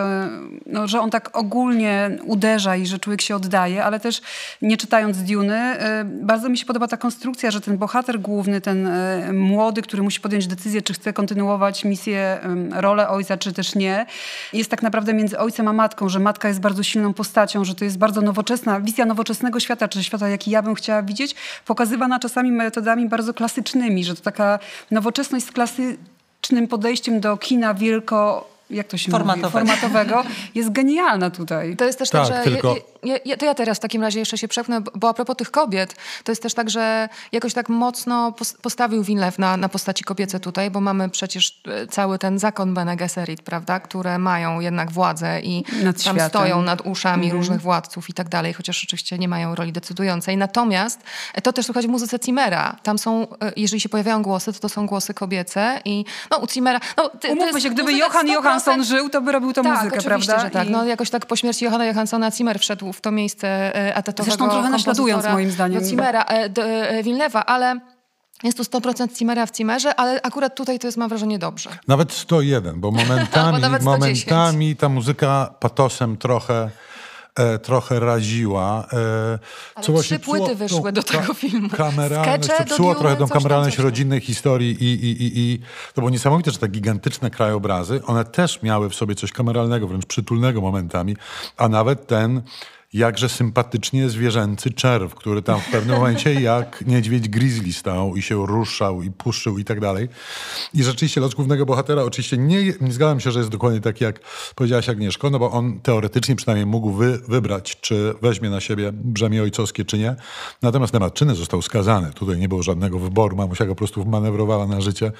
[0.66, 4.20] no, że on tak ogólnie uderza i że człowiek się oddaje, ale też
[4.62, 8.88] nie czytając Duny, bardzo mi się podoba ta konstrukcja, że ten bohater główny, ten
[9.32, 12.40] młody, który musi podjąć decyzję, czy chce kontynuować misję,
[12.72, 14.06] rolę ojca, czy też nie,
[14.52, 17.84] jest tak naprawdę między ojcem a matką, że matka jest bardzo silną postacią, że to
[17.84, 21.34] jest bardzo nowoczesna, wizja nowoczesnego świata, czy świata, jaki ja bym chciała widzieć,
[21.66, 24.58] pokazywana czasami metodami bardzo klasycznymi, że to taka
[24.90, 29.66] nowoczesność z klasycznym podejściem do kina wielko jak to się Formatowego.
[29.66, 31.76] mówi, formatowego, jest genialna tutaj.
[31.76, 32.76] To jest też tak, tak że tylko...
[33.24, 35.94] ja, to ja teraz w takim razie jeszcze się przepchnę, bo a propos tych kobiet,
[36.24, 40.70] to jest też tak, że jakoś tak mocno postawił Winlew na, na postaci kobiece tutaj,
[40.70, 45.64] bo mamy przecież e, cały ten zakon Bene Gesserit, prawda, które mają jednak władzę i
[45.82, 46.28] nad tam światem.
[46.28, 47.36] stoją nad uszami mm.
[47.36, 50.36] różnych władców i tak dalej, chociaż oczywiście nie mają roli decydującej.
[50.36, 51.00] Natomiast
[51.34, 52.76] e, to też słychać w muzyce Zimmera.
[52.82, 56.48] Tam są, e, jeżeli się pojawiają głosy, to to są głosy kobiece i no u
[56.48, 56.80] Zimmera...
[56.96, 60.40] No, Umówmy się, gdyby Johan Johansson żył, to by robił tą tak, muzykę, prawda?
[60.40, 60.68] Że tak.
[60.68, 60.70] I...
[60.70, 64.70] No, jakoś tak po śmierci Johanna Johanssona Zimmer wszedł w to miejsce etatowego Zresztą trochę
[64.70, 65.80] naśladując moim zdaniem.
[65.80, 66.62] Do Zimmera, do
[67.02, 67.80] Wilnewa, ale...
[68.42, 71.70] Jest tu 100% Cimmera w Cimmerze, ale akurat tutaj to jest, mam wrażenie, dobrze.
[71.88, 76.70] Nawet 101, bo momentami, bo momentami ta muzyka patosem trochę
[77.34, 78.86] e, trochę raziła.
[78.92, 79.38] E,
[79.74, 81.68] Ale trzy płyty wyszły do tego filmu.
[81.68, 85.60] Kameralność, to psuło trochę tą kameralność rodzinnej historii i, i, i, i
[85.94, 90.06] to było niesamowite, że te gigantyczne krajobrazy, one też miały w sobie coś kameralnego, wręcz
[90.06, 91.16] przytulnego momentami,
[91.56, 92.42] a nawet ten
[92.92, 98.46] jakże sympatycznie zwierzęcy czerw, który tam w pewnym momencie jak niedźwiedź grizzly stał i się
[98.46, 100.08] ruszał i puszył i tak dalej.
[100.74, 104.20] I rzeczywiście los głównego bohatera oczywiście nie, nie zgadzam się, że jest dokładnie tak, jak
[104.54, 109.42] powiedziałaś Agnieszko, no bo on teoretycznie przynajmniej mógł wy, wybrać, czy weźmie na siebie brzemię
[109.42, 110.16] ojcowskie, czy nie.
[110.62, 112.12] Natomiast na matczyny został skazany.
[112.12, 113.36] Tutaj nie było żadnego wyboru.
[113.36, 115.12] Mamusia go po prostu manewrowała na życie.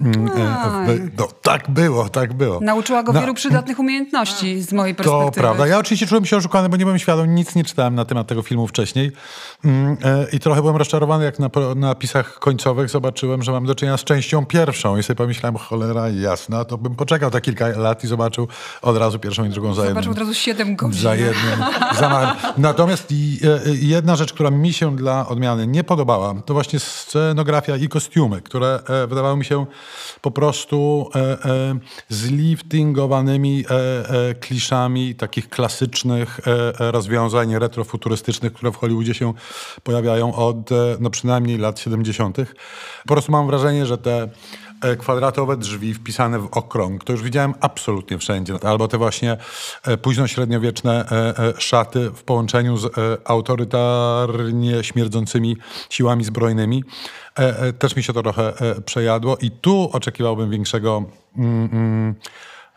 [0.00, 2.60] Mm, e, no, tak było, tak było.
[2.60, 5.32] Nauczyła go wielu przydatnych umiejętności z mojej perspektywy.
[5.32, 5.66] To prawda.
[5.66, 8.42] Ja oczywiście czułem się oszukany, bo nie byłem świadom, nic nie czytałem na temat tego
[8.42, 9.12] filmu wcześniej
[9.64, 13.96] mm, e, i trochę byłem rozczarowany, jak na napisach końcowych zobaczyłem, że mam do czynienia
[13.96, 18.06] z częścią pierwszą i sobie pomyślałem, cholera jasna, to bym poczekał te kilka lat i
[18.06, 18.48] zobaczył
[18.82, 19.94] od razu pierwszą i drugą za jednym.
[19.94, 21.02] Zobaczył od razu siedem godzin.
[21.02, 21.58] Za jednym
[22.00, 22.52] zamachem.
[22.58, 23.14] Natomiast e,
[23.74, 28.80] jedna rzecz, która mi się dla odmiany nie podobała, to właśnie scenografia i kostiumy, które
[28.88, 29.66] e, wydawały mi się
[30.20, 31.10] po prostu
[32.08, 33.64] zliftingowanymi
[34.40, 39.32] kliszami takich klasycznych E, rozwiązań retrofuturystycznych, które w Hollywoodzie się
[39.82, 42.36] pojawiają od e, no przynajmniej lat 70.
[43.02, 44.28] Po prostu mam wrażenie, że te
[44.82, 47.04] e, kwadratowe drzwi wpisane w okrąg.
[47.04, 48.54] To już widziałem absolutnie wszędzie.
[48.62, 49.36] Albo te właśnie
[50.02, 51.04] późno-średniowieczne
[51.58, 52.92] szaty w połączeniu z
[53.24, 55.56] autorytarnie śmierdzącymi
[55.90, 56.84] siłami zbrojnymi.
[57.78, 58.52] Też mi się to trochę
[58.84, 61.04] przejadło i tu oczekiwałbym większego...
[61.36, 62.14] Mm, mm,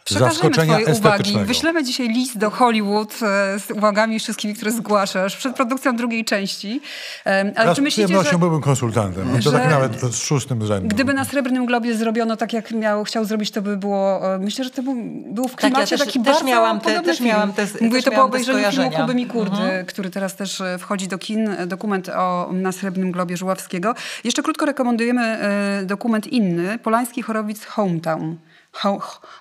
[0.10, 1.38] zaskoczenia twoje uwagi.
[1.46, 6.82] Wyślemy dzisiaj list do Hollywood e, z uwagami wszystkimi, które zgłaszasz przed produkcją drugiej części.
[7.26, 8.38] Ale ja czy myślicie, że...
[8.38, 9.42] byłbym konsultantem.
[9.44, 10.88] To tak nawet z szóstym rzędu.
[10.88, 14.36] Gdyby na Srebrnym Globie zrobiono tak, jak miał, chciał zrobić, to by było...
[14.36, 16.80] E, myślę, że to był, był w klimacie tak, ja też, taki też bardzo miałam
[16.80, 17.30] te, też film.
[17.30, 19.86] Miałam te, Mówię też to po obejrzeniu filmu Kuby Mikurdy, mhm.
[19.86, 21.50] który teraz też e, wchodzi do kin.
[21.68, 23.96] Dokument o na Srebrnym Globie Żuławskiego.
[24.24, 25.38] Jeszcze krótko rekomendujemy
[25.86, 26.80] dokument inny.
[26.80, 28.38] Polański Chorowic Hometown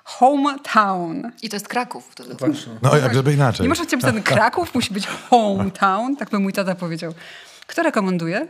[0.05, 1.33] hometown.
[1.43, 2.15] I to jest Kraków.
[2.15, 2.47] To, to,
[2.83, 3.65] no jak żeby inaczej.
[3.65, 7.15] Nie może być ten Kraków, musi być hometown, tak by mój tata powiedział.
[7.67, 8.49] Kto rekomenduje?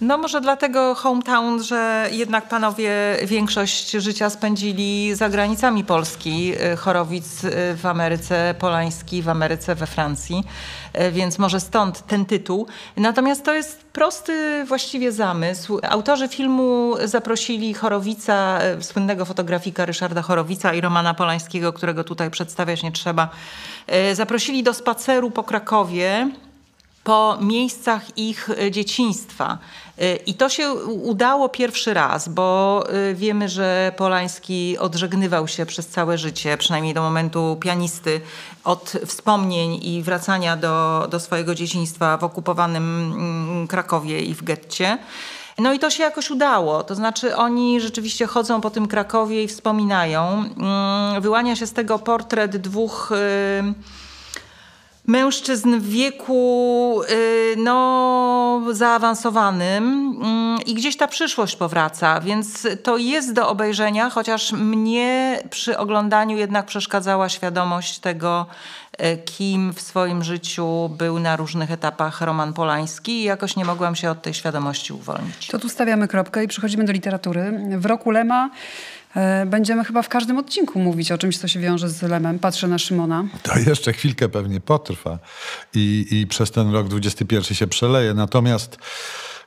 [0.00, 2.90] No może dlatego hometown, że jednak panowie
[3.24, 6.52] większość życia spędzili za granicami Polski.
[6.72, 10.44] Y, Chorowic y, w Ameryce, Polański w Ameryce, we Francji.
[11.00, 12.66] Y, więc może stąd ten tytuł.
[12.96, 15.78] Natomiast to jest prosty właściwie zamysł.
[15.82, 22.92] Autorzy filmu zaprosili Chorowica, słynnego fotografika Ryszarda Chorowica i Romana Polańskiego, którego tutaj przedstawiać nie
[22.92, 23.28] trzeba.
[24.12, 26.28] Zaprosili do spaceru po Krakowie
[27.04, 29.58] po miejscach ich e, dzieciństwa.
[29.98, 35.88] E, I to się udało pierwszy raz, bo e, wiemy, że Polański odżegnywał się przez
[35.88, 38.20] całe życie, przynajmniej do momentu pianisty,
[38.64, 44.98] od wspomnień i wracania do, do swojego dzieciństwa w okupowanym mm, Krakowie i w getcie.
[45.58, 46.82] No i to się jakoś udało.
[46.82, 50.28] To znaczy oni rzeczywiście chodzą po tym Krakowie i wspominają.
[50.28, 53.12] Mm, wyłania się z tego portret dwóch
[55.06, 59.84] mężczyzn w wieku y, no, zaawansowanym
[60.22, 66.36] mm, i gdzieś ta przyszłość powraca, więc to jest do obejrzenia, chociaż mnie przy oglądaniu
[66.36, 68.46] jednak przeszkadzała świadomość tego,
[68.92, 73.96] y, kim w swoim życiu był na różnych etapach Roman Polański i jakoś nie mogłam
[73.96, 75.46] się od tej świadomości uwolnić.
[75.46, 77.60] To tu stawiamy kropkę i przechodzimy do literatury.
[77.78, 78.50] W roku Lema
[79.46, 82.38] będziemy chyba w każdym odcinku mówić o czymś, co się wiąże z Lemem.
[82.38, 83.24] Patrzę na Szymona.
[83.42, 85.18] To jeszcze chwilkę pewnie potrwa
[85.74, 88.14] i, i przez ten rok 21 się przeleje.
[88.14, 88.78] Natomiast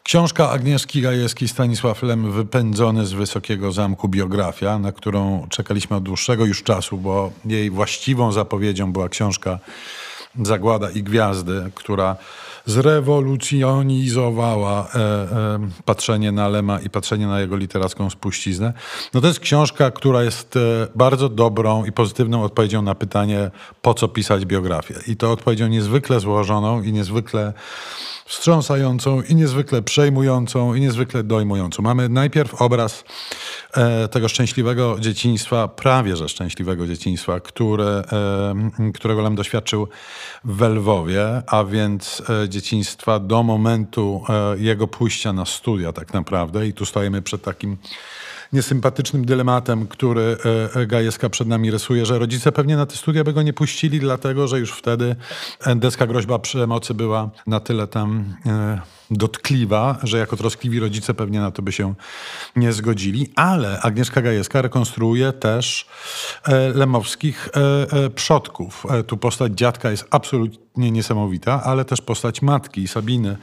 [0.03, 6.45] książka Agnieszki Gajewskiej Stanisław Lem Wypędzony z Wysokiego Zamku biografia, na którą czekaliśmy od dłuższego
[6.45, 9.59] już czasu, bo jej właściwą zapowiedzią była książka
[10.43, 12.15] Zagłada i Gwiazdy, która
[12.65, 18.73] zrewolucjonizowała e, e, patrzenie na Lema i patrzenie na jego literacką spuściznę.
[19.13, 20.59] No to jest książka, która jest e,
[20.95, 23.51] bardzo dobrą i pozytywną odpowiedzią na pytanie,
[23.81, 24.95] po co pisać biografię.
[25.07, 27.53] I to odpowiedzią niezwykle złożoną i niezwykle
[28.25, 31.83] wstrząsającą i niezwykle przejmującą i niezwykle dojmującą.
[31.83, 33.03] Mamy najpierw obraz
[33.73, 39.87] e, tego szczęśliwego dzieciństwa, prawie że szczęśliwego dzieciństwa, które, e, którego Lem doświadczył
[40.43, 46.67] w Lwowie, a więc e, dzieciństwa do momentu e, jego pójścia na studia tak naprawdę.
[46.67, 47.77] I tu stajemy przed takim
[48.55, 50.37] niesympatycznym dylematem, który
[50.75, 53.53] e, e, Gajewska przed nami rysuje, że rodzice pewnie na te studia by go nie
[53.53, 55.15] puścili, dlatego że już wtedy
[55.75, 61.51] deska groźba przemocy była na tyle tam e, dotkliwa, że jako troskliwi rodzice pewnie na
[61.51, 61.93] to by się
[62.55, 65.87] nie zgodzili, ale Agnieszka Gajewska rekonstruuje też
[66.73, 67.49] lemowskich
[68.15, 68.85] przodków.
[69.07, 73.37] Tu postać dziadka jest absolutnie niesamowita, ale też postać matki Sabiny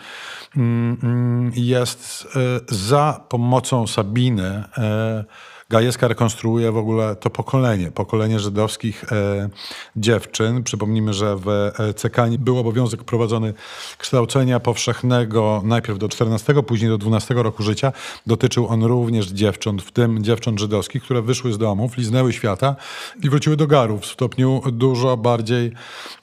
[0.57, 5.25] Mm, mm, jest e, za pomocą Sabiny e,
[5.73, 9.49] Gajewska rekonstruuje w ogóle to pokolenie, pokolenie żydowskich e,
[9.97, 10.63] dziewczyn.
[10.63, 13.55] Przypomnijmy, że w e, CK był obowiązek prowadzony
[13.99, 17.93] kształcenia powszechnego najpierw do 14, później do 12 roku życia.
[18.27, 22.77] Dotyczył on również dziewcząt, w tym dziewcząt żydowskich, które wyszły z domów, liznęły świata
[23.23, 25.73] i wróciły do garów w stopniu dużo bardziej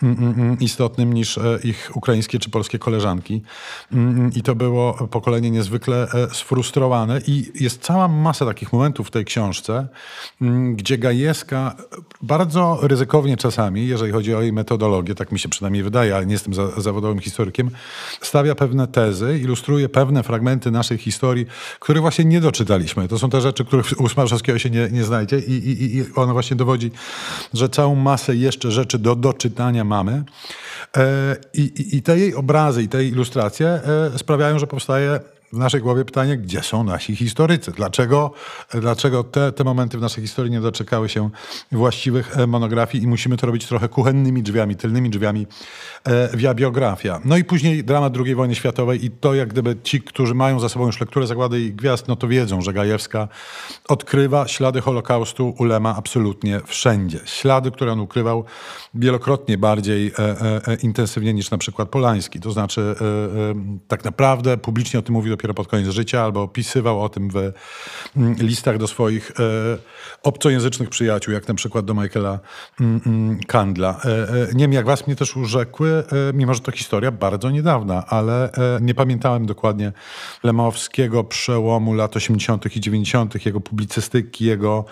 [0.03, 3.41] mm, mm, mm istotnym niż e, ich ukraińskie czy polskie koleżanki.
[4.35, 9.38] I to było pokolenie niezwykle sfrustrowane i jest cała masa takich momentów w tej książce,
[9.39, 9.87] książce,
[10.41, 11.75] mm, gdzie Gajewska
[12.21, 16.33] bardzo ryzykownie czasami, jeżeli chodzi o jej metodologię, tak mi się przynajmniej wydaje, ale nie
[16.33, 17.71] jestem za, zawodowym historykiem,
[18.21, 21.45] stawia pewne tezy, ilustruje pewne fragmenty naszej historii,
[21.79, 23.07] których właśnie nie doczytaliśmy.
[23.07, 26.33] To są te rzeczy, których u Smarzowskiego się nie, nie znajdzie i, i, i ona
[26.33, 26.91] właśnie dowodzi,
[27.53, 30.23] że całą masę jeszcze rzeczy do doczytania mamy.
[30.97, 35.19] E, i, I te jej obrazy i te ilustracje e, sprawiają, że powstaje
[35.53, 37.71] w naszej głowie pytanie, gdzie są nasi historycy?
[37.71, 38.31] Dlaczego,
[38.73, 41.29] dlaczego te, te momenty w naszej historii nie doczekały się
[41.71, 45.47] właściwych e, monografii i musimy to robić trochę kuchennymi drzwiami, tylnymi drzwiami
[46.03, 47.21] e, via biografia.
[47.25, 50.69] No i później dramat II wojny światowej i to jak gdyby ci, którzy mają za
[50.69, 53.27] sobą już lekturę Zagłady i Gwiazd, no to wiedzą, że Gajewska
[53.87, 57.19] odkrywa ślady Holokaustu Ulema absolutnie wszędzie.
[57.25, 58.43] Ślady, które on ukrywał
[58.93, 62.39] wielokrotnie bardziej e, e, e intensywnie niż na przykład Polański.
[62.39, 67.03] To znaczy e, tak naprawdę publicznie o tym mówił dopiero pod koniec życia, albo opisywał
[67.03, 67.35] o tym w
[68.17, 69.33] mm, listach do swoich e,
[70.23, 72.39] obcojęzycznych przyjaciół, jak na przykład do Michaela
[72.79, 74.01] mm, mm, Kandla.
[74.05, 78.05] E, e, nie wiem, jak was mnie też urzekły, mimo że to historia bardzo niedawna,
[78.07, 78.49] ale
[78.81, 79.91] nie pamiętałem dokładnie
[80.43, 82.75] Lemowskiego przełomu lat 80.
[82.75, 84.85] i 90., jego publicystyki, jego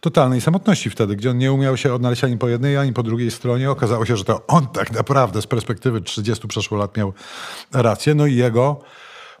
[0.00, 3.30] totalnej samotności wtedy, gdzie on nie umiał się odnaleźć ani po jednej, ani po drugiej
[3.30, 3.70] stronie.
[3.70, 7.12] Okazało się, że to on tak naprawdę z perspektywy 30 przeszło lat miał
[7.72, 8.80] rację, no i jego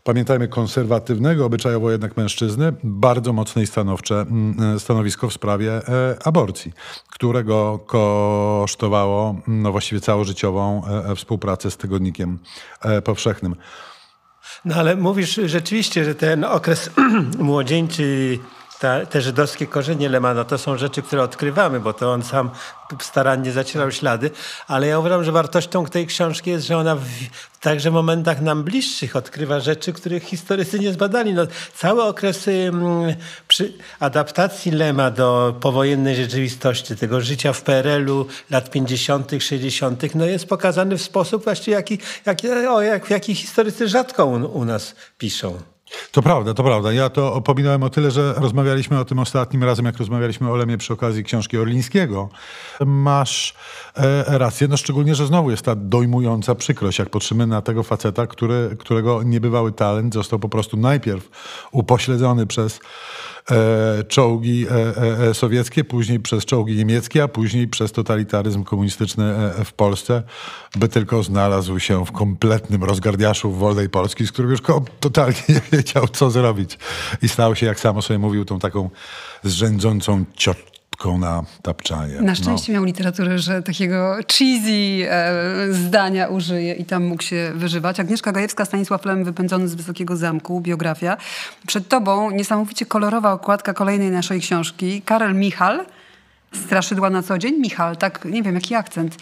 [0.04, 6.72] pamiętajmy, konserwatywnego obyczajowo jednak mężczyzny, bardzo mocne i stanowcze mm, stanowisko w sprawie e, aborcji,
[7.10, 12.38] którego kosztowało no właściwie całożyciową e, e, współpracę z tygodnikiem
[13.04, 13.56] powszechnym.
[14.64, 16.90] No ale mówisz rzeczywiście, że ten okres
[17.38, 18.38] młodzieńczy
[18.84, 22.50] ta, te żydowskie korzenie Lemana to są rzeczy, które odkrywamy, bo to on sam
[23.00, 24.30] starannie zacierał ślady,
[24.66, 27.02] ale ja uważam, że wartością tej książki jest, że ona w,
[27.60, 31.34] także momentach nam bliższych odkrywa rzeczy, których historycy nie zbadali.
[31.34, 31.42] No,
[31.74, 33.14] cały okres mm,
[34.00, 40.98] adaptacji Lema do powojennej rzeczywistości, tego życia w PRL-u lat 50., 60., no jest pokazany
[40.98, 45.73] w sposób właściwie, jaki, jaki, o, jak, jaki historycy rzadko u, u nas piszą.
[46.12, 46.92] To prawda, to prawda.
[46.92, 50.78] Ja to opominałem o tyle, że rozmawialiśmy o tym ostatnim razem, jak rozmawialiśmy o Lemie
[50.78, 52.28] przy okazji książki Orlińskiego.
[52.86, 53.54] Masz
[53.96, 58.26] e, rację, no szczególnie, że znowu jest ta dojmująca przykrość, jak patrzymy na tego faceta,
[58.26, 61.30] który, którego niebywały talent został po prostu najpierw
[61.72, 62.80] upośledzony przez
[64.08, 70.22] czołgi e, e, sowieckie, później przez czołgi niemieckie, a później przez totalitaryzm komunistyczny w Polsce,
[70.76, 74.60] by tylko znalazł się w kompletnym rozgardiaszu wolnej Polski, z którym już
[75.00, 76.78] totalnie nie wiedział, co zrobić.
[77.22, 78.90] I stał się, jak samo sobie mówił, tą taką
[79.42, 80.74] zrzędzącą ciotką
[81.18, 82.22] na tapczaje.
[82.22, 82.74] Na szczęście no.
[82.76, 88.00] miał literaturę, że takiego cheesy e, zdania użyje i tam mógł się wyżywać.
[88.00, 91.16] Agnieszka Gajewska, Stanisław Lem, wypędzony z Wysokiego Zamku, biografia.
[91.66, 95.02] Przed tobą niesamowicie kolorowa okładka kolejnej naszej książki.
[95.02, 95.84] Karel Michal,
[96.54, 97.60] Straszydła na co dzień.
[97.60, 99.16] Michal, tak, nie wiem, jaki akcent.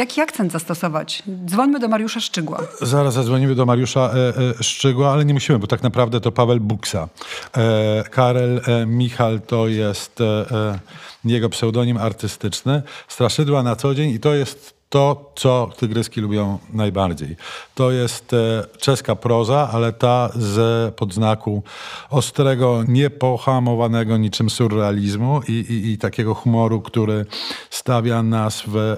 [0.00, 1.22] Jaki akcent zastosować?
[1.46, 2.60] Dzwońmy do Mariusza Szczygła.
[2.82, 4.28] Zaraz zadzwonimy do Mariusza e,
[4.60, 7.08] e, Szczygła, ale nie musimy, bo tak naprawdę to Paweł Buksa.
[7.56, 10.78] E, Karel e, Michal to jest e, e,
[11.24, 12.82] jego pseudonim artystyczny.
[13.08, 17.36] Straszydła na co dzień i to jest to, co tygryski lubią najbardziej.
[17.74, 21.62] To jest e, czeska proza, ale ta z podznaku
[22.10, 27.26] ostrego, niepohamowanego niczym surrealizmu i, i, i takiego humoru, który
[27.70, 28.96] stawia nas w e,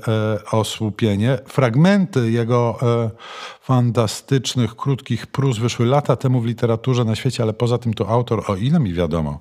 [0.50, 1.38] osłupienie.
[1.46, 3.11] Fragmenty jego e,
[3.62, 8.44] fantastycznych, krótkich prus wyszły lata temu w literaturze na świecie, ale poza tym to autor,
[8.46, 9.40] o ile mi wiadomo,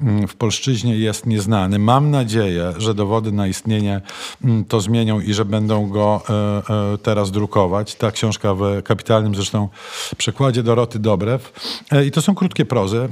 [0.00, 1.78] mm, w polszczyźnie jest nieznany.
[1.78, 4.00] Mam nadzieję, że dowody na istnienie
[4.44, 7.94] mm, to zmienią i że będą go e, e, teraz drukować.
[7.94, 9.68] Ta książka w kapitalnym zresztą
[10.16, 11.52] przekładzie Doroty Dobrew.
[11.92, 13.08] E, I to są krótkie prozy.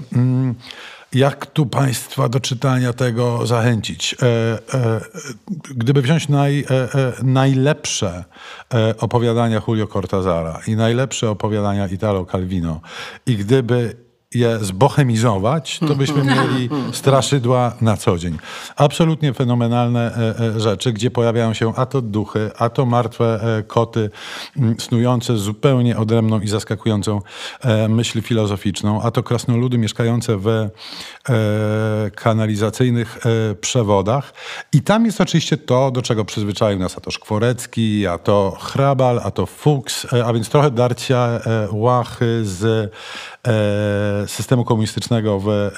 [1.12, 4.16] Jak tu Państwa do czytania tego zachęcić?
[4.22, 4.26] E,
[4.74, 5.00] e,
[5.70, 8.24] gdyby wziąć naj, e, najlepsze
[8.98, 12.80] opowiadania Julio Cortazara i najlepsze opowiadania Italo Calvino
[13.26, 14.05] i gdyby
[14.38, 18.38] je zbohemizować, to byśmy mieli straszydła na co dzień.
[18.76, 23.62] Absolutnie fenomenalne e, e, rzeczy, gdzie pojawiają się a to duchy, a to martwe e,
[23.62, 24.10] koty,
[24.78, 27.20] snujące zupełnie odrębną i zaskakującą
[27.88, 30.68] myśl filozoficzną, a to krasnoludy mieszkające w
[32.14, 33.18] kanalizacyjnych
[33.60, 34.34] przewodach.
[34.72, 39.20] I tam jest oczywiście to, do czego przyzwyczaił nas a to Szkworecki, a to Hrabal,
[39.24, 41.40] a to Fuchs, a więc trochę darcia
[41.72, 42.92] łachy z
[44.26, 45.70] systemu komunistycznego w e,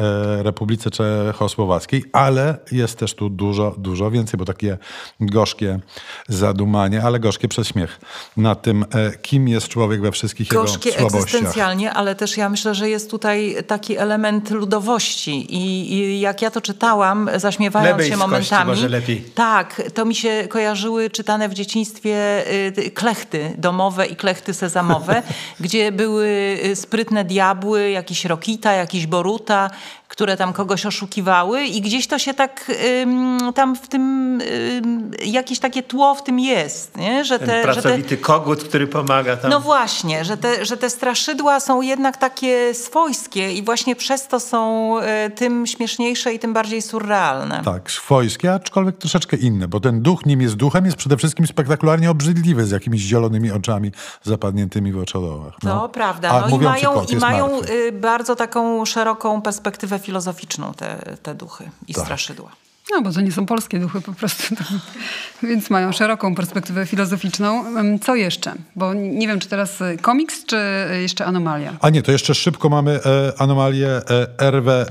[0.42, 4.78] Republice Czechosłowackiej, ale jest też tu dużo, dużo więcej, bo takie
[5.20, 5.80] gorzkie
[6.28, 8.00] zadumanie, ale gorzkie przez śmiech
[8.36, 11.34] na tym, e, kim jest człowiek we wszystkich gorzkie jego słabościach.
[11.34, 16.50] egzystencjalnie, ale też ja myślę, że jest tutaj taki element ludowości i, i jak ja
[16.50, 19.20] to czytałam, zaśmiewając się momentami, może lepiej.
[19.34, 22.44] tak, to mi się kojarzyły czytane w dzieciństwie
[22.78, 25.22] y, klechty domowe i klechty sezamowe,
[25.60, 26.26] gdzie były
[26.64, 27.57] y, sprytne diabły,
[27.90, 29.70] jakiś Rokita, jakiś Boruta,
[30.18, 34.02] które tam kogoś oszukiwały i gdzieś to się tak ym, tam w tym
[34.40, 36.96] ym, jakieś takie tło w tym jest.
[36.96, 37.24] Nie?
[37.24, 39.50] Że te, pracowity że te, kogut, który pomaga tam.
[39.50, 44.40] No właśnie, że te, że te straszydła są jednak takie swojskie i właśnie przez to
[44.40, 44.94] są
[45.26, 47.62] y, tym śmieszniejsze i tym bardziej surrealne.
[47.64, 52.10] Tak, swojskie, aczkolwiek troszeczkę inne, bo ten duch nim jest duchem, jest przede wszystkim spektakularnie
[52.10, 55.54] obrzydliwy, z jakimiś zielonymi oczami zapadniętymi w oczodołach.
[55.62, 55.80] No.
[55.80, 56.40] To prawda.
[56.40, 61.94] No i mają, i mają y, bardzo taką szeroką perspektywę filozoficzną te, te duchy i
[61.94, 62.04] tak.
[62.04, 62.52] straszydła.
[62.90, 64.54] No, bo to nie są polskie duchy po prostu,
[65.42, 67.64] więc mają szeroką perspektywę filozoficzną.
[68.02, 68.54] Co jeszcze?
[68.76, 70.56] Bo nie wiem, czy teraz e, komiks, czy
[71.00, 71.76] jeszcze anomalia?
[71.80, 74.86] A nie, to jeszcze szybko mamy e, anomalię e, Hervé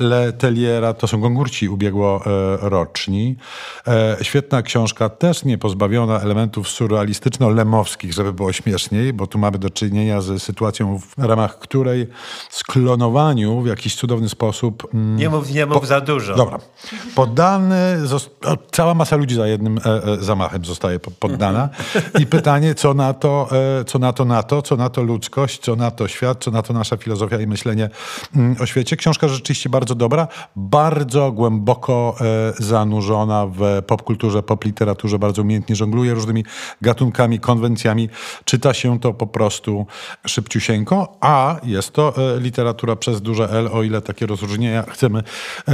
[0.00, 3.36] e, Leteliera, to są gongurci ubiegłoroczni.
[3.86, 9.70] E, świetna książka, też nie pozbawiona elementów surrealistyczno-lemowskich, żeby było śmieszniej, bo tu mamy do
[9.70, 12.06] czynienia z sytuacją, w ramach której
[12.50, 14.88] sklonowaniu w jakiś cudowny sposób...
[14.94, 16.34] Mm, nie mów, nie mów po, za dużo.
[16.34, 16.58] Dobra.
[17.14, 17.98] Pod poddany,
[18.70, 21.68] cała masa ludzi za jednym e, e, zamachem zostaje poddana.
[22.20, 23.48] I pytanie, co na to,
[23.80, 26.50] e, co na to, na to, co na to ludzkość, co na to świat, co
[26.50, 27.90] na to nasza filozofia i myślenie
[28.36, 28.96] mm, o świecie.
[28.96, 32.14] Książka rzeczywiście bardzo dobra, bardzo głęboko
[32.58, 36.44] zanurzona w popkulturze, popliteraturze, bardzo umiejętnie żongluje różnymi
[36.82, 38.08] gatunkami, konwencjami.
[38.44, 39.86] Czyta się to po prostu
[40.26, 45.22] szybciusieńko, a jest to literatura przez duże L, o ile takie rozróżnienia chcemy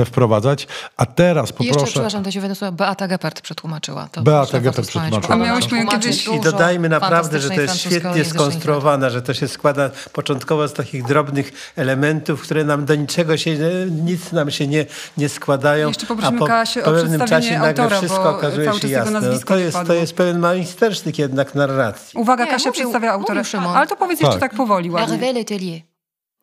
[0.05, 0.66] wprowadzać.
[0.96, 4.08] A teraz po Jeszcze, przepraszam, to się wyniosła, Beata Gepard przetłumaczyła.
[4.12, 5.34] To Beata Gepard przetłumaczyła.
[5.34, 6.28] A miałyśmy kiedyś...
[6.28, 11.04] I dodajmy naprawdę, że to jest świetnie skonstruowane, że to się składa początkowo z takich
[11.04, 13.56] drobnych elementów, które nam do niczego się,
[13.90, 14.86] nic nam się nie,
[15.16, 15.88] nie składają.
[15.88, 19.20] Jeszcze poprosimy a po, Kasię po pewnym czasie autora, nagle wszystko okazuje się jasne.
[19.20, 22.18] No, to, jest, to jest pewien majstersztyk jednak narracji.
[22.18, 23.42] Uwaga, nie, Kasia mówił, przedstawia autora.
[23.74, 24.26] Ale to powiedz tak.
[24.26, 25.34] jeszcze tak powoli ładnie.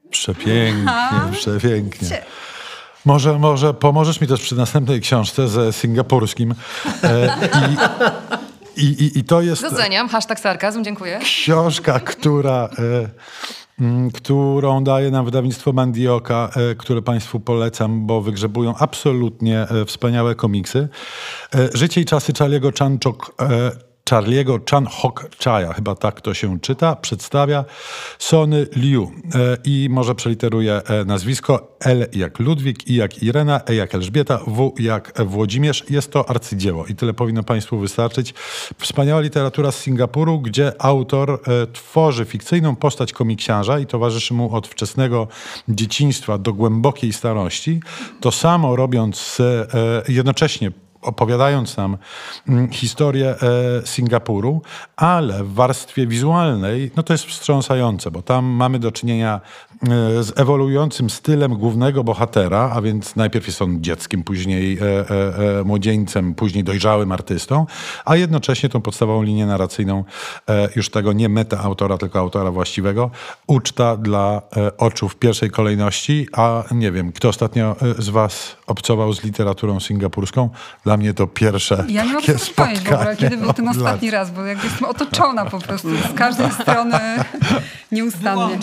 [0.10, 0.92] Przepięknie,
[1.32, 2.08] przepięknie.
[3.08, 6.56] Może, może pomożesz mi też przy następnej książce ze singapurskim.
[7.04, 7.38] E,
[8.78, 9.62] i, i, i, to jest...
[9.62, 11.20] Doceniam, hashtag sarkazm, dziękuję.
[11.20, 12.70] Książka, która...
[12.80, 13.08] E,
[14.14, 20.88] którą daje nam wydawnictwo Mandioka, e, które Państwu polecam, bo wygrzebują absolutnie e, wspaniałe komiksy.
[21.56, 23.36] E, Życie i czasy Charlie'ego Chanchok
[24.10, 27.66] Charlie'ego Chan Hok Chaya, chyba tak to się czyta, przedstawia
[28.20, 29.12] Sony Liu
[29.64, 35.14] i może przeliteruję nazwisko L jak Ludwik, I jak Irena, E jak Elżbieta, W jak
[35.26, 35.84] Włodzimierz.
[35.90, 38.34] Jest to arcydzieło i tyle powinno Państwu wystarczyć.
[38.78, 41.42] Wspaniała literatura z Singapuru, gdzie autor
[41.74, 45.28] tworzy fikcyjną postać komiksiarza i towarzyszy mu od wczesnego
[45.70, 47.80] dzieciństwa do głębokiej starości.
[48.22, 49.38] To samo robiąc
[50.08, 50.72] jednocześnie
[51.08, 51.98] opowiadając nam
[52.48, 53.38] mm, historię e,
[53.86, 54.62] Singapuru,
[54.96, 59.42] ale w warstwie wizualnej no to jest wstrząsające, bo tam mamy do czynienia
[59.84, 59.88] e,
[60.24, 66.64] z ewoluującym stylem głównego bohatera, a więc najpierw jest on dzieckiem, później e, młodzieńcem, później
[66.64, 67.66] dojrzałym artystą,
[68.06, 70.04] a jednocześnie tą podstawową linię narracyjną
[70.76, 73.12] już tego nie meta autora, tylko autora właściwego,
[73.48, 74.42] uczta dla
[74.78, 80.50] oczu w pierwszej kolejności, a nie wiem, kto ostatnio z was obcował z literaturą singapurską?
[80.84, 84.12] Dla mnie to pierwsze Ja nie mogę sobie powiedzieć w ogóle, kiedy był ten ostatni
[84.12, 87.00] raz, bo jak jestem otoczona po prostu z każdej strony
[87.92, 88.60] nieustannie.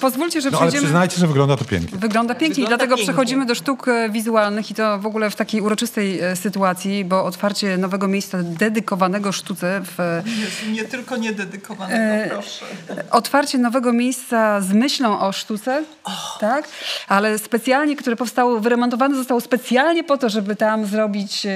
[0.00, 0.78] Pozwólcie, że no, przejdziemy...
[0.78, 1.98] ale przyznajcie, że wygląda to pięknie.
[1.98, 3.12] Wygląda pięknie wygląda i dlatego pięknie.
[3.12, 7.24] przechodzimy do sztuk e, wizualnych i to w ogóle w takiej uroczystej e, sytuacji, bo
[7.24, 10.22] otwarcie nowego miejsca dedykowanego sztuce w...
[10.26, 12.64] Jezu, nie tylko niededykowanego, e, proszę.
[13.10, 16.38] Otwarcie nowego miejsca z myślą o sztuce, oh.
[16.40, 16.68] tak?
[17.08, 21.50] Ale specjalnie, które powstało, wyremontowane zostało specjalnie po to, żeby tam zrobić e,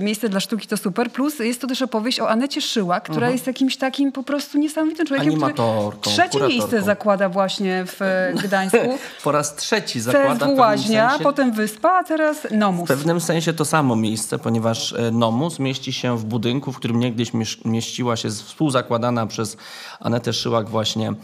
[0.00, 1.10] miejsce dla sztuki, to super.
[1.10, 3.32] Plus jest to też opowieść o Anecie Szyła, która uh-huh.
[3.32, 8.00] jest jakimś takim po prostu niesamowitym człowiekiem, Animatorką, który trzecie miejsce zakłada właśnie w
[8.42, 8.78] Gdańsku.
[9.24, 12.84] po raz trzeci zakłada CSW Łaźnia, sensie, potem Wyspa, a teraz Nomus.
[12.84, 17.00] W pewnym sensie to samo miejsce, ponieważ e, Nomus mieści się w budynku, w którym
[17.00, 17.32] niegdyś
[17.64, 19.56] mieściła się współzakładana przez
[20.00, 21.14] Anetę Szyłak właśnie e,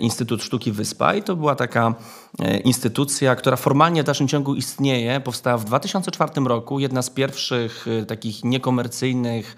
[0.00, 1.94] Instytut Sztuki Wyspa i to była taka
[2.38, 5.20] e, instytucja, która formalnie w dalszym ciągu istnieje.
[5.20, 9.56] Powstała w 2004 roku, jedna z pierwszych takich niekomercyjnych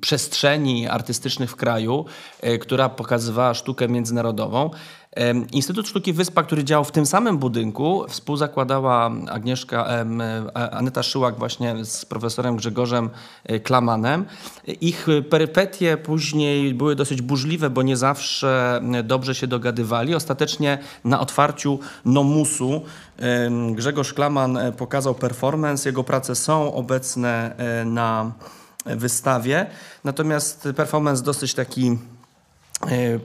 [0.00, 2.04] przestrzeni artystycznych w kraju,
[2.60, 4.70] która pokazywała sztukę międzynarodową.
[5.52, 9.86] Instytut Sztuki Wyspa, który działał w tym samym budynku, współzakładała Agnieszka,
[10.70, 13.10] Aneta Szyłak właśnie z profesorem Grzegorzem
[13.44, 14.24] e, Klamanem.
[14.80, 20.14] Ich perypetie później były dosyć burzliwe, bo nie zawsze dobrze się dogadywali.
[20.14, 22.82] Ostatecznie na otwarciu Nomusu
[23.72, 25.88] Grzegorz Klaman e, pokazał performance.
[25.88, 28.32] Jego prace są obecne e, na
[28.86, 29.66] wystawie.
[30.04, 31.98] Natomiast performance dosyć taki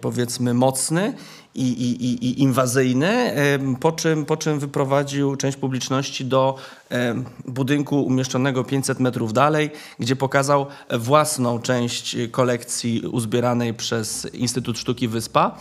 [0.01, 1.14] powiedzmy mocny
[1.55, 3.36] i, i, i inwazyjny,
[3.80, 6.55] po czym, po czym wyprowadził część publiczności do
[7.45, 10.66] budynku umieszczonego 500 metrów dalej, gdzie pokazał
[10.99, 15.57] własną część kolekcji uzbieranej przez Instytut Sztuki Wyspa.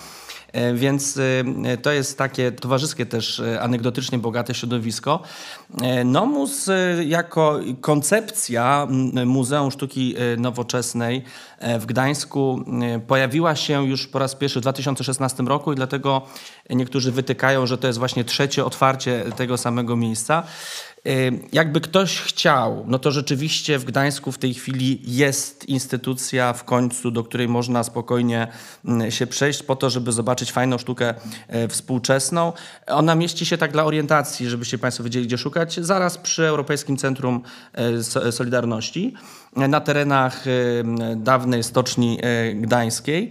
[0.53, 1.19] E, więc
[1.65, 5.23] e, to jest takie towarzyskie też e, anegdotycznie bogate środowisko.
[6.05, 6.71] Nomus
[7.07, 8.87] jako koncepcja
[9.27, 11.25] Muzeum Sztuki Nowoczesnej
[11.79, 12.65] w Gdańsku
[13.07, 16.23] pojawiła się już po raz pierwszy w 2016 roku i dlatego
[16.71, 20.43] niektórzy wytykają, że to jest właśnie trzecie otwarcie tego samego miejsca.
[21.53, 27.11] Jakby ktoś chciał, no to rzeczywiście w Gdańsku w tej chwili jest instytucja w końcu,
[27.11, 28.49] do której można spokojnie
[28.85, 31.15] mm, się przejść po to, żeby zobaczyć fajną sztukę
[31.49, 32.53] e, współczesną.
[32.87, 37.43] Ona mieści się tak dla orientacji, żebyście Państwo wiedzieli, gdzie szukać, zaraz przy Europejskim Centrum
[37.73, 39.15] e, Solidarności
[39.57, 40.51] na terenach e,
[41.17, 42.19] dawnej Stoczni
[42.55, 43.31] Gdańskiej.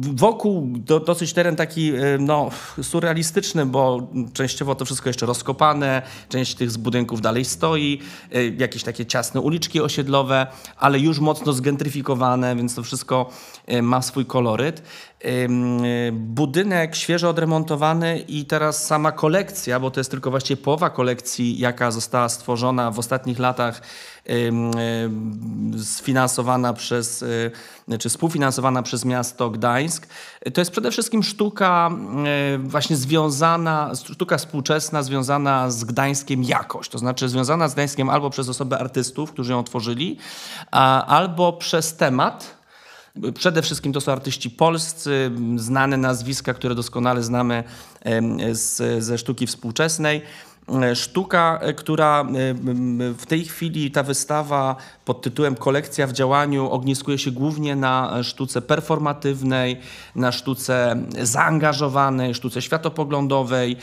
[0.00, 2.50] Wokół do, dosyć teren taki no,
[2.82, 8.00] surrealistyczny, bo częściowo to wszystko jeszcze rozkopane, część tych budynków dalej stoi,
[8.32, 10.46] e, jakieś takie ciasne uliczki osiedlowe,
[10.76, 13.30] ale już mocno zgentryfikowane, więc to wszystko
[13.66, 14.82] e, ma swój koloryt.
[16.12, 21.90] Budynek świeżo odremontowany i teraz sama kolekcja, bo to jest tylko właściwie połowa kolekcji, jaka
[21.90, 23.82] została stworzona w ostatnich latach,
[25.84, 27.24] sfinansowana przez,
[27.88, 30.06] e, czy współfinansowana przez miasto Gdańsk.
[30.54, 31.90] To jest przede wszystkim sztuka
[32.54, 38.30] e, właśnie związana, sztuka współczesna związana z Gdańskiem jakoś, to znaczy związana z Gdańskiem albo
[38.30, 40.18] przez osoby artystów, którzy ją tworzyli,
[41.06, 42.56] albo przez temat,
[43.34, 47.64] Przede wszystkim to są artyści polscy, znane nazwiska, które doskonale znamy
[48.52, 50.22] z, ze sztuki współczesnej.
[50.94, 52.24] Sztuka, która
[53.18, 58.62] w tej chwili ta wystawa pod tytułem Kolekcja w działaniu ogniskuje się głównie na sztuce
[58.62, 59.80] performatywnej,
[60.14, 63.76] na sztuce zaangażowanej, sztuce światopoglądowej.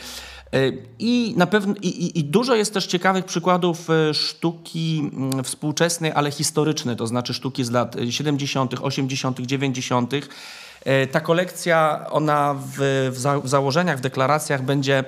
[0.54, 6.12] E, I, na pewno, i, i, dużo jest też ciekawych przykładów e, sztuki mm, współczesnej,
[6.14, 10.12] ale historycznej, to znaczy sztuki z lat 70., 80., 90.
[11.12, 13.10] Ta kolekcja, ona w,
[13.42, 15.04] w założeniach, w deklaracjach będzie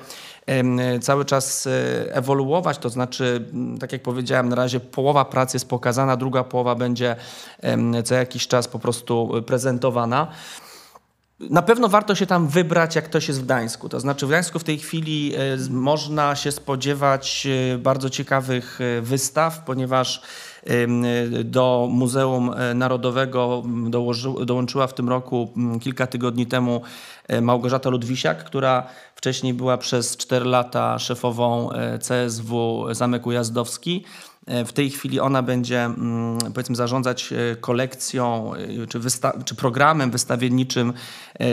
[1.00, 1.68] cały czas
[2.10, 7.16] ewoluować, to znaczy, tak jak powiedziałem, na razie połowa pracy jest pokazana, druga połowa będzie
[8.04, 10.26] co jakiś czas po prostu prezentowana.
[11.40, 13.88] Na pewno warto się tam wybrać, jak ktoś jest w Gdańsku.
[13.88, 15.32] To znaczy, w Gdańsku w tej chwili
[15.70, 17.46] można się spodziewać
[17.78, 20.22] bardzo ciekawych wystaw, ponieważ
[21.44, 23.62] do Muzeum Narodowego
[24.44, 26.80] dołączyła w tym roku kilka tygodni temu
[27.28, 34.04] e, Małgorzata Ludwisiak, która wcześniej była przez 4 lata szefową e, CSW Zamek Ujazdowski.
[34.66, 40.10] W tej chwili ona będzie, mm, powiedzmy, zarządzać e, kolekcją e, czy, wysta- czy programem
[40.10, 41.46] wystawienniczym e,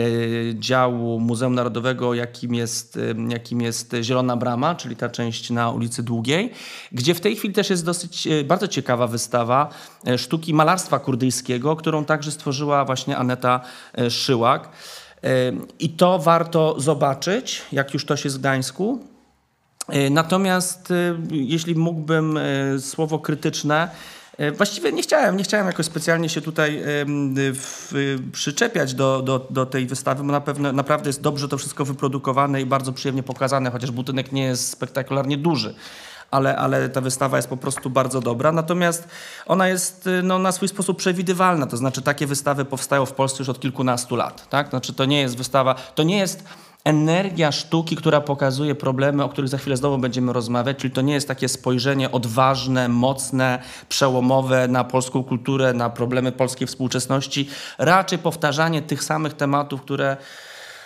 [0.54, 6.52] działu Muzeum Narodowego, jakim jest, jakim jest Zielona Brama, czyli ta część na ulicy Długiej,
[6.92, 9.68] gdzie w tej chwili też jest dosyć bardzo ciekawa wystawa
[10.16, 13.60] sztuki malarstwa kurdyjskiego, którą także stworzyła właśnie Aneta
[14.10, 14.68] Szyłak.
[15.78, 19.13] I to warto zobaczyć, jak już to się z Gdańsku.
[19.88, 20.94] E, natomiast e,
[21.30, 23.90] jeśli mógłbym e, słowo krytyczne,
[24.56, 26.82] Właściwie nie chciałem, nie chciałem jakoś specjalnie się tutaj
[27.54, 27.92] w,
[28.32, 32.62] przyczepiać do, do, do, tej wystawy, bo na pewno, naprawdę jest dobrze to wszystko wyprodukowane
[32.62, 35.74] i bardzo przyjemnie pokazane, chociaż budynek nie jest spektakularnie duży.
[36.30, 38.52] Ale, ale ta wystawa jest po prostu bardzo dobra.
[38.52, 39.08] Natomiast
[39.46, 41.66] ona jest no, na swój sposób przewidywalna.
[41.66, 44.48] To znaczy, takie wystawy powstają w Polsce już od kilkunastu lat.
[44.48, 44.70] Tak?
[44.70, 46.44] Znaczy, to nie jest wystawa, to nie jest
[46.84, 51.14] energia sztuki, która pokazuje problemy, o których za chwilę znowu będziemy rozmawiać, czyli to nie
[51.14, 58.82] jest takie spojrzenie odważne, mocne, przełomowe na polską kulturę, na problemy polskiej współczesności, raczej powtarzanie
[58.82, 60.16] tych samych tematów, które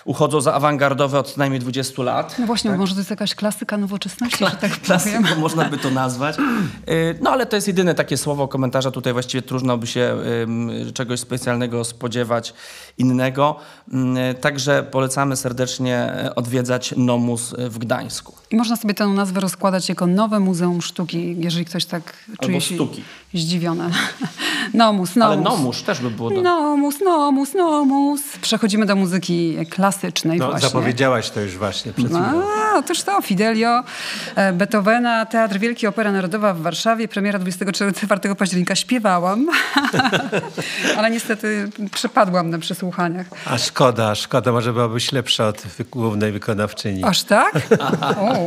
[0.09, 2.37] uchodzą za awangardowe od co najmniej 20 lat.
[2.39, 2.79] No właśnie, tak?
[2.81, 5.39] może to jest jakaś klasyka nowoczesności, Kla- że tak klasyka, powiem.
[5.39, 6.37] można by to nazwać.
[6.39, 8.91] Y, no ale to jest jedyne takie słowo komentarza.
[8.91, 10.17] Tutaj właściwie trudno by się
[10.95, 12.55] czegoś specjalnego spodziewać
[12.99, 13.57] innego.
[14.31, 18.33] Y, także polecamy serdecznie odwiedzać Nomus w Gdańsku.
[18.51, 22.03] I można sobie tę nazwę rozkładać jako nowe Muzeum Sztuki, jeżeli ktoś tak
[22.41, 23.03] czuje Albo się sztuki.
[23.35, 23.91] zdziwiony.
[24.75, 25.33] nomus, nomus.
[25.33, 26.31] Ale Nomus też by było.
[26.31, 26.43] Do...
[26.43, 28.21] Nomus, nomus, nomus.
[28.43, 29.97] Przechodzimy do muzyki klasycznej
[30.38, 30.68] no, właśnie.
[30.68, 32.32] Zapowiedziałaś to już właśnie przed chwilą.
[32.32, 32.46] No,
[32.76, 33.84] otóż to, Fidelio,
[34.36, 38.74] e, Beethovena, Teatr Wielki Opera Narodowa w Warszawie, premiera 24 października.
[38.74, 39.46] Śpiewałam,
[40.99, 43.26] ale niestety przepadłam na przesłuchaniach.
[43.46, 47.05] A szkoda, szkoda, może byłabyś lepsza od głównej wykonawczyni.
[47.05, 47.53] Aż tak?
[48.20, 48.46] o.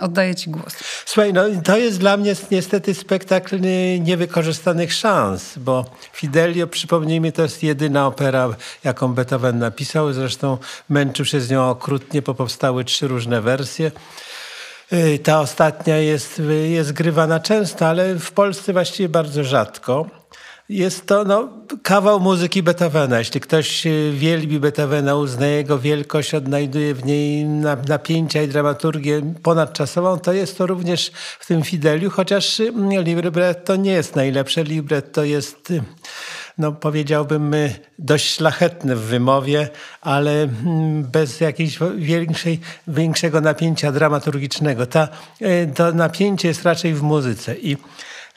[0.00, 0.74] Oddaję ci głos.
[1.04, 3.60] Słuchaj, no to jest dla mnie niestety spektakl
[4.00, 8.48] niewykorzystanych szans, bo Fidelio, przypomnijmy, to jest jedyna opera,
[8.84, 10.12] jaką Beethoven napisał.
[10.12, 13.90] Zresztą męczył się z nią okrutnie, bo powstały trzy różne wersje.
[14.92, 20.19] Y, ta ostatnia jest, jest grywana często, ale w Polsce właściwie bardzo rzadko.
[20.70, 21.48] Jest to no,
[21.82, 23.18] kawał muzyki Beethovena.
[23.18, 27.44] Jeśli ktoś wielbi Beethovena, uzna jego wielkość, odnajduje w niej
[27.88, 33.92] napięcia i dramaturgię ponadczasową, to jest to również w tym Fideliu, chociaż mm, libretto nie
[33.92, 34.64] jest najlepsze.
[34.64, 35.72] Libretto jest
[36.58, 37.54] no powiedziałbym,
[37.98, 39.68] dość szlachetne w wymowie,
[40.00, 44.86] ale mm, bez jakiegoś większej, większego napięcia dramaturgicznego.
[44.86, 45.08] Ta,
[45.74, 47.56] to napięcie jest raczej w muzyce.
[47.56, 47.76] I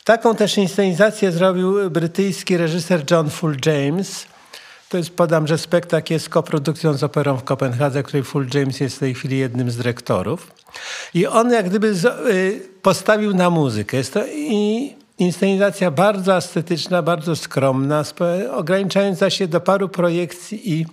[0.03, 4.25] Taką też inscenizację zrobił brytyjski reżyser John Full James.
[4.89, 8.95] To jest, podam, że spektakl jest koprodukcją z operą w Kopenhadze, której Full James jest
[8.95, 10.51] w tej chwili jednym z dyrektorów.
[11.13, 11.93] I on jak gdyby
[12.27, 13.97] y, postawił na muzykę.
[13.97, 18.03] Jest to i inscenizacja bardzo estetyczna, bardzo skromna,
[18.51, 20.85] ograniczająca się do paru projekcji i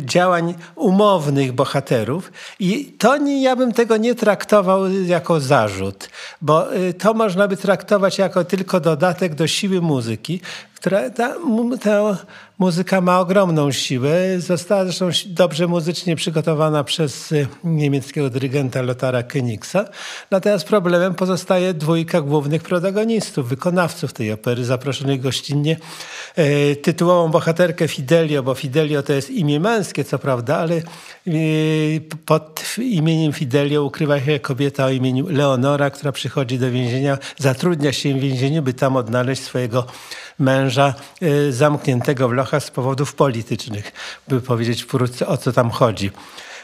[0.00, 2.32] działań umownych bohaterów.
[2.58, 6.08] I to nie, ja bym tego nie traktował jako zarzut,
[6.42, 10.40] bo y, to można by traktować jako tylko dodatek do siły muzyki,
[10.74, 11.34] która ta,
[11.82, 12.16] ta
[12.60, 14.40] muzyka ma ogromną siłę.
[14.40, 19.84] Została zresztą dobrze muzycznie przygotowana przez y, niemieckiego dyrygenta Lothara Königsa.
[20.30, 25.76] Natomiast problemem pozostaje dwójka głównych protagonistów, wykonawców tej opery, zaproszonych gościnnie.
[26.36, 30.82] E, tytułową bohaterkę Fidelio, bo Fidelio to jest imię męskie, co prawda, ale e,
[32.26, 38.14] pod imieniem Fidelio ukrywa się kobieta o imieniu Leonora, która przychodzi do więzienia, zatrudnia się
[38.14, 39.86] w więzieniu, by tam odnaleźć swojego
[40.40, 43.92] męża e, zamkniętego w z powodów politycznych,
[44.28, 46.10] by powiedzieć wkrótce o co tam chodzi.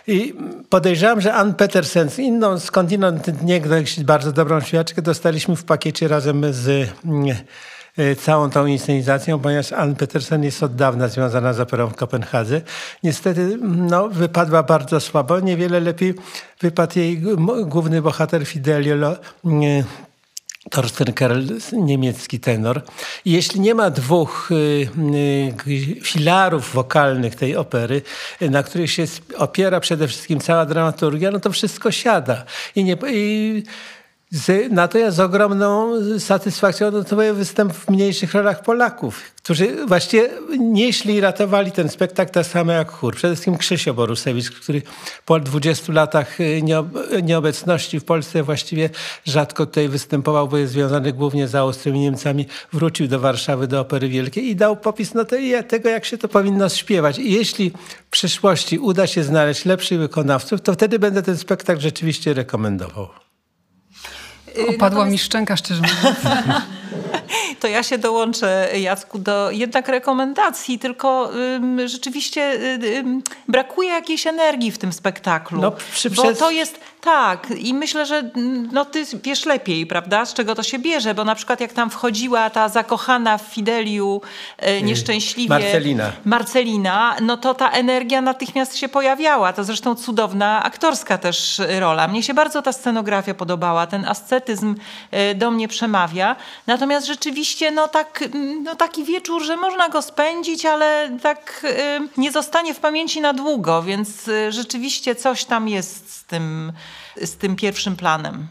[0.06, 0.34] I
[0.68, 6.90] podejrzewam, że Ann Petersen, inną skądinąd niegdyś bardzo dobrą śpiewaczkę, dostaliśmy w pakiecie razem z
[7.04, 7.36] mm,
[7.96, 12.60] e, całą tą inscenizacją, ponieważ Ann Petersen jest od dawna związana z operą w Kopenhadze.
[13.02, 15.40] Niestety no, wypadła bardzo słabo.
[15.40, 16.14] Niewiele lepiej
[16.60, 17.22] wypadł jej
[17.66, 19.16] główny bohater Fidelio
[20.70, 21.42] Torsten Kerl,
[21.72, 22.82] niemiecki tenor.
[23.24, 24.88] Jeśli nie ma dwóch y,
[25.68, 28.02] y, filarów wokalnych tej opery,
[28.42, 29.04] y, na których się
[29.36, 32.44] opiera przede wszystkim cała dramaturgia, no to wszystko siada.
[32.74, 33.62] I, nie, i
[34.30, 41.20] z, natomiast z ogromną satysfakcją notuję występ w mniejszych rolach Polaków, którzy właściwie nieśli i
[41.20, 43.14] ratowali ten spektakl tak samo jak chór.
[43.14, 44.82] Przede wszystkim Krzysio Borusewicz, który
[45.24, 46.62] po 20 latach y,
[47.22, 48.90] nieobecności w Polsce właściwie
[49.24, 52.46] rzadko tutaj występował, bo jest związany głównie z Austrią Niemcami.
[52.72, 55.24] Wrócił do Warszawy, do Opery Wielkiej i dał popis no
[55.68, 57.18] tego, jak się to powinno śpiewać.
[57.18, 57.70] I jeśli
[58.06, 63.25] w przyszłości uda się znaleźć lepszych wykonawców, to wtedy będę ten spektakl rzeczywiście rekomendował.
[64.58, 65.12] Y, Opadła Natomiast...
[65.12, 66.18] mi szczęka, szczerze mówiąc.
[67.60, 72.58] To ja się dołączę, Jacku, do jednak rekomendacji, tylko ym, rzeczywiście
[72.96, 75.60] ym, brakuje jakiejś energii w tym spektaklu.
[75.60, 80.26] No, przy, bo to jest tak, i myślę, że mm, no ty wiesz lepiej, prawda,
[80.26, 84.20] z czego to się bierze, bo na przykład jak tam wchodziła ta zakochana w Fideliu
[84.58, 86.12] e, nieszczęśliwie Marcelina.
[86.24, 89.52] Marcelina, no to ta energia natychmiast się pojawiała.
[89.52, 92.08] To zresztą cudowna aktorska też rola.
[92.08, 94.74] Mnie się bardzo ta scenografia podobała, ten ascetyzm
[95.10, 96.36] e, do mnie przemawia.
[96.66, 98.24] Natomiast rzeczywiście no, tak,
[98.62, 103.32] no taki wieczór, że można go spędzić, ale tak e, nie zostanie w pamięci na
[103.32, 106.72] długo, więc e, rzeczywiście coś tam jest z tym
[107.22, 108.46] z tym pierwszym planem.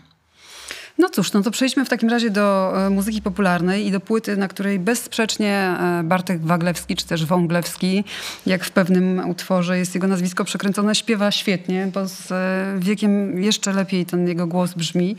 [0.98, 4.38] No cóż, no to przejdźmy w takim razie do e, muzyki popularnej i do płyty,
[4.38, 8.04] na której bezsprzecznie e, Bartek Waglewski, czy też Wąglewski,
[8.46, 13.74] jak w pewnym utworze jest jego nazwisko przekręcone, śpiewa świetnie, bo z e, wiekiem jeszcze
[13.74, 15.16] lepiej ten jego głos brzmi.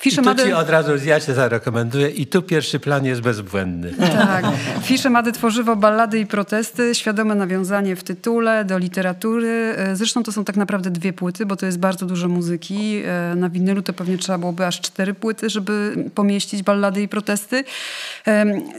[0.00, 3.94] Fisze I tu ci od razu ja cię zarekomenduję i tu pierwszy plan jest bezbłędny.
[4.28, 4.44] Tak.
[4.82, 9.74] Fisze Mady tworzywo ballady i protesty, świadome nawiązanie w tytule do literatury.
[9.76, 13.02] E, zresztą to są tak naprawdę dwie płyty, bo to jest bardzo dużo muzyki.
[13.04, 17.64] E, na winylu to pewnie trzeba byłoby aż cztery płyty, żeby pomieścić ballady i protesty.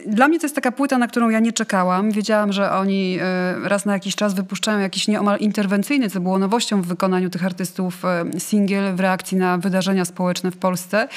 [0.05, 2.11] Dla mnie to jest taka płyta, na którą ja nie czekałam.
[2.11, 6.82] Wiedziałam, że oni e, raz na jakiś czas wypuszczają jakiś nieomal interwencyjny, co było nowością
[6.82, 8.03] w wykonaniu tych artystów,
[8.38, 11.09] singiel w reakcji na wydarzenia społeczne w Polsce.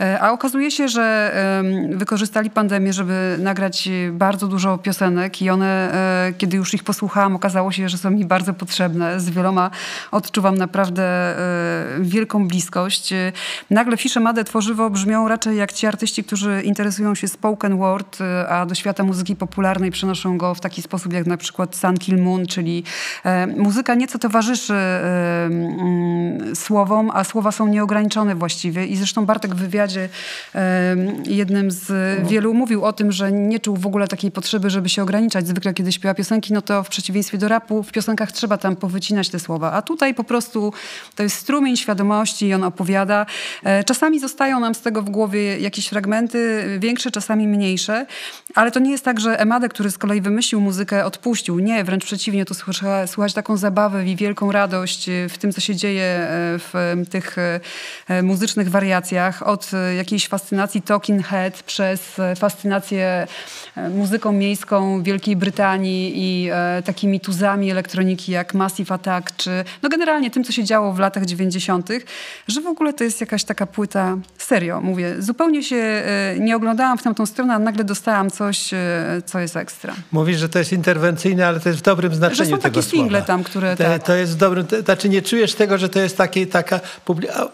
[0.00, 1.18] E, a okazuje się, że
[1.90, 5.92] wykorzystali pandemię, żeby nagrać bardzo dużo piosenek i one,
[6.28, 9.20] e, kiedy już ich posłuchałam, okazało się, że są mi bardzo potrzebne.
[9.20, 9.70] Z wieloma
[10.10, 11.36] odczuwam naprawdę e,
[12.00, 13.14] wielką bliskość.
[13.70, 18.18] Nagle Fisze Made tworzywo brzmią raczej jak ci artyści, którzy interesują się spoken word,
[18.48, 22.22] a do świata muzyki popularnej przenoszą go w taki sposób jak na przykład Sun Kill
[22.22, 22.84] Moon, czyli
[23.56, 24.74] muzyka nieco towarzyszy
[26.54, 30.08] słowom, a słowa są nieograniczone właściwie i zresztą bardzo Bartek w wywiadzie
[31.24, 31.92] jednym z
[32.28, 35.48] wielu mówił o tym, że nie czuł w ogóle takiej potrzeby, żeby się ograniczać.
[35.48, 39.28] Zwykle kiedy śpiewa piosenki, no to w przeciwieństwie do rapu w piosenkach trzeba tam powycinać
[39.28, 39.72] te słowa.
[39.72, 40.72] A tutaj po prostu
[41.14, 43.26] to jest strumień świadomości i on opowiada.
[43.64, 48.06] E, czasami zostają nam z tego w głowie jakieś fragmenty, większe, czasami mniejsze,
[48.54, 51.58] ale to nie jest tak, że Emade, który z kolei wymyślił muzykę, odpuścił.
[51.58, 52.54] Nie, wręcz przeciwnie, tu
[53.06, 56.28] słychać taką zabawę i wielką radość w tym, co się dzieje e,
[56.58, 57.36] w tych
[58.08, 63.26] e, muzycznych wariacjach od e, jakiejś fascynacji Talking Head przez e, fascynację
[63.76, 66.50] e, muzyką miejską Wielkiej Brytanii i
[66.84, 71.26] takimi tuzami elektroniki jak Massive Attack, czy no generalnie tym, co się działo w latach
[71.26, 71.88] 90.,
[72.48, 76.02] że w ogóle to jest jakaś taka płyta, serio mówię, zupełnie się
[76.40, 78.70] nie oglądałam w tamtą stronę, a nagle dostałam coś,
[79.26, 79.94] co jest ekstra.
[80.12, 83.22] Mówisz, że to jest interwencyjne, ale to jest w dobrym znaczeniu że są takie single
[83.22, 83.76] tam, które...
[83.76, 84.02] Te, tak.
[84.02, 86.80] To jest w dobrym, to, znaczy nie czujesz tego, że to jest takie taka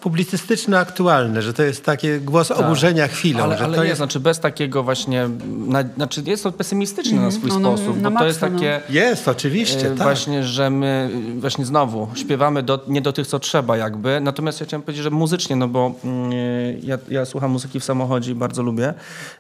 [0.00, 2.58] publicystyczno-aktualne, że to jest taki głos tak.
[2.58, 3.44] oburzenia chwilą.
[3.44, 3.98] Ale, że ale to nie, jest...
[3.98, 5.28] znaczy bez takiego właśnie,
[5.66, 8.40] na, znaczy jest to pesymistyczne mm, na swój no, no, sposób, no, bo to jest
[8.40, 8.80] takie...
[8.90, 10.02] Jest, oczywiście, e, tak.
[10.02, 14.66] Właśnie, że my właśnie znowu śpiewamy do, nie do tych, co trzeba jakby, natomiast ja
[14.66, 16.32] chciałem powiedzieć, że muzycznie, no bo mm,
[16.82, 18.94] ja, ja słucham muzyki w samochodzie i bardzo lubię,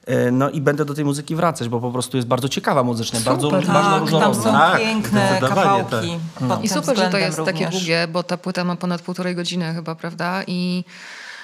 [0.06, 3.18] e, no i będę do tej muzyki wracać, bo po prostu jest bardzo ciekawa muzycznie,
[3.18, 4.42] super, bardzo, tak, bardzo różnorodna.
[4.42, 5.90] Tam są tak, piękne kawałki.
[5.90, 6.48] Tak.
[6.48, 6.60] No.
[6.62, 9.94] I super, że to jest takie długie, bo ta płyta ma ponad półtorej godziny chyba,
[9.94, 10.42] prawda?
[10.46, 10.84] I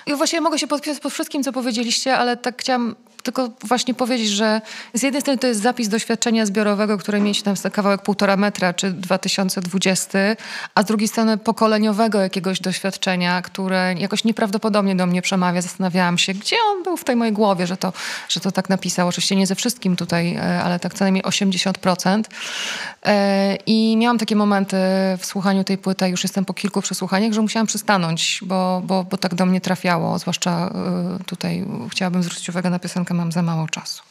[0.06, 4.28] i właściwie mogę się podpisać pod wszystkim, co powiedzieliście, ale tak chciałam tylko właśnie powiedzieć,
[4.28, 4.60] że
[4.94, 8.90] z jednej strony to jest zapis doświadczenia zbiorowego, które mieliście tam kawałek półtora metra, czy
[8.90, 10.18] 2020,
[10.74, 15.62] a z drugiej strony pokoleniowego jakiegoś doświadczenia, które jakoś nieprawdopodobnie do mnie przemawia.
[15.62, 17.92] Zastanawiałam się, gdzie on był w tej mojej głowie, że to,
[18.28, 19.08] że to tak napisał.
[19.08, 22.24] Oczywiście nie ze wszystkim tutaj, e, ale tak co najmniej 80%.
[23.06, 24.76] E, I miałam takie momenty
[25.18, 29.16] w słuchaniu tej płyty, już jestem po kilku przesłuchaniach, że musiałam przystanąć, bo, bo, bo
[29.16, 30.18] tak do mnie trafiało.
[30.18, 30.70] Zwłaszcza
[31.20, 34.02] e, tutaj chciałabym zwrócić uwagę na piosenkę Mam za mało czasu.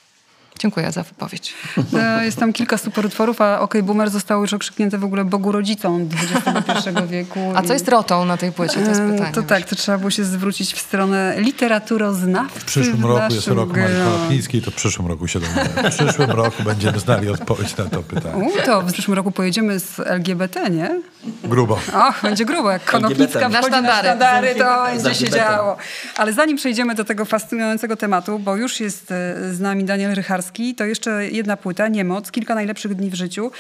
[0.60, 1.54] Dziękuję za wypowiedź.
[2.00, 5.52] E, jest tam kilka super utworów, a OK Boomer zostało już okrzyknięte w ogóle Bogu
[5.52, 6.10] rodzicom
[6.46, 7.40] XXI wieku.
[7.56, 8.74] A co jest rotą na tej płycie?
[8.84, 9.32] To jest E, pytanie.
[9.34, 12.60] To tak, to trzeba było się zwrócić w stronę literaturoznawcy.
[12.60, 13.96] W przyszłym roku jest rok Marii.
[14.04, 15.70] Konopnickiej, to w przyszłym roku się dowiemy.
[15.70, 18.44] W przyszłym roku będziemy znali odpowiedź na to pytanie.
[18.44, 21.02] U, to w przyszłym roku pojedziemy z LGBT, nie?
[21.44, 21.74] Grubo.
[21.94, 22.72] Och, będzie grubo.
[22.72, 23.58] Jak Konopnicka LGBT.
[23.60, 24.56] wchodzi na Na sztandary.
[24.56, 25.78] to będzie się działo.
[26.18, 30.49] Ale zanim przejdziemy do tego fascynującego tematu, bo już jest e, z nami Daniel Rycharski,
[30.78, 33.52] to jeszcze jedna płyta, Niemoc, kilka najlepszych dni w życiu.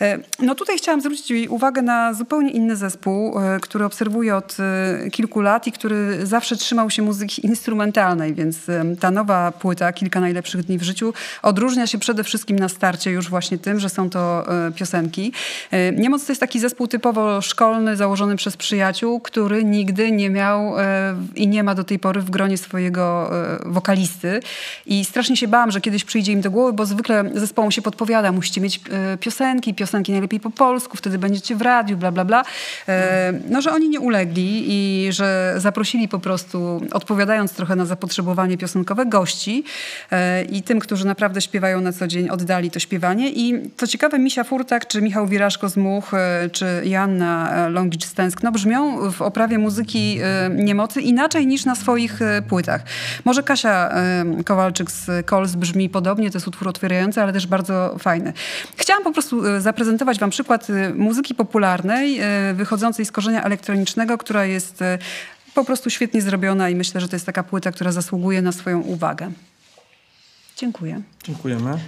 [0.00, 5.10] E, No tutaj chciałam zwrócić uwagę na zupełnie inny zespół, e, który obserwuję od e,
[5.10, 8.58] kilku lat i który zawsze trzymał się muzyki instrumentalnej, więc
[9.00, 13.28] ta nowa płyta, kilka najlepszych dni w życiu, odróżnia się przede wszystkim na starcie już
[13.28, 14.46] właśnie tym, że są to
[14.76, 15.32] piosenki.
[15.92, 20.74] Niemoc to jest taki zespół typowo szkolny, założony przez przyjaciół, który nigdy nie miał
[21.34, 23.30] i nie ma do tej pory w gronie swojego
[23.66, 24.40] wokalisty.
[24.86, 28.32] I strasznie się bałam, że kiedyś przyjdzie im do głowy, bo zwykle zespołom się podpowiada,
[28.32, 32.44] musicie mieć e, piosenki, piosenki najlepiej po polsku, wtedy będziecie w radiu, bla, bla, bla.
[32.88, 38.58] E, No, że oni nie ulegli i że zaprosili po prostu, odpowiadając trochę na zapotrzebowanie
[38.58, 39.64] piosenkowe, gości
[40.10, 43.30] e, i tym, którzy naprawdę śpiewają na co dzień, oddali to śpiewanie.
[43.30, 46.10] I co ciekawe, Misia Furtak, czy Michał Wirażko z Much,
[46.52, 50.20] czy Joanna e, Longicz z Tęskno brzmią w oprawie muzyki
[50.50, 52.82] Niemocy inaczej niż na swoich płytach.
[53.24, 53.90] Może Kasia
[54.44, 58.32] Kowalczyk z Kols brzmi podobnie, to jest utwór otwierający, ale też bardzo fajny.
[58.76, 64.18] Chciałam po prostu e, zaprezentować wam przykład e, muzyki popularnej, e, wychodzącej z korzenia elektronicznego,
[64.18, 64.80] która jest
[65.54, 68.80] po prostu świetnie zrobiona i myślę, że to jest taka płyta, która zasługuje na swoją
[68.80, 69.30] uwagę.
[70.56, 71.00] Dziękuję.
[71.24, 71.78] Dziękujemy.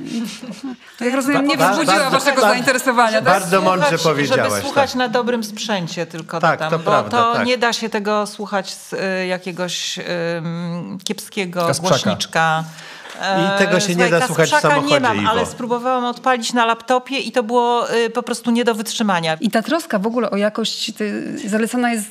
[0.99, 3.13] To jak rozumiem, nie bardzo- waszego ba- zainteresowania.
[3.23, 3.25] tak?
[3.25, 4.51] Bardzo mądrze Słuchać, powiedziałaś.
[4.53, 4.99] Żeby słuchać tak.
[4.99, 7.47] na dobrym sprzęcie tylko Tak, dodam, to bo prawda, to tak.
[7.47, 11.89] nie da się tego słuchać z y, jakiegoś ym, kiepskiego Kasprzaka.
[11.89, 12.65] głośniczka.
[13.21, 15.31] I tego się nie Słuchaj, da słuchać w samochodzie, nie mam, Iwo.
[15.31, 19.37] ale spróbowałam odpalić na laptopie i to było y, po prostu nie do wytrzymania.
[19.41, 22.07] I ta troska w ogóle o jakość ty, zalecana jest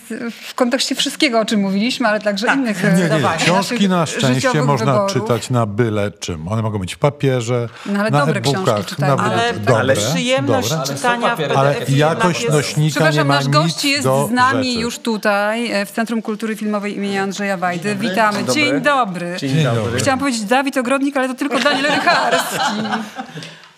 [0.47, 2.55] w kontekście wszystkiego, o czym mówiliśmy, ale także Tak.
[2.57, 5.14] innych Nie, e, nie, naszych książki na szczęście można wyborów.
[5.14, 6.47] czytać na byle czym.
[6.47, 9.95] One mogą być w papierze, No, ale na dobre książki e-bookach, na Ale, dobre, ale
[9.95, 10.86] przyjemność dobre.
[10.95, 11.38] czytania.
[11.55, 14.80] Ale PDF-ie jakość jest- nośnika nie Przepraszam, ma nasz gość jest z nami rzeczy.
[14.82, 17.95] już tutaj e, w Centrum Kultury Filmowej imienia Andrzeja Wajdy.
[17.95, 18.38] Witamy.
[18.43, 18.53] dobry.
[18.53, 19.36] Dzień dobry.
[19.39, 19.99] Dzień dobry.
[19.99, 22.60] Chciałam powiedzieć Dawid Ogrodnik, ale to tylko Daniel Rycharski.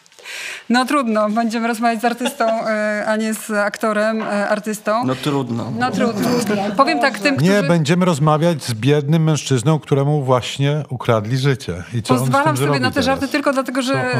[0.69, 5.05] No trudno, będziemy rozmawiać z artystą, e, a nie z aktorem, e, artystą.
[5.05, 5.71] No trudno.
[5.79, 6.29] No trudno.
[6.77, 7.51] Powiem tak tym, którzy...
[7.51, 11.83] Nie, będziemy rozmawiać z biednym mężczyzną, któremu właśnie ukradli życie.
[11.93, 13.05] I co Pozwalam on z tym sobie zrobi na te teraz?
[13.05, 14.11] żarty tylko dlatego, że,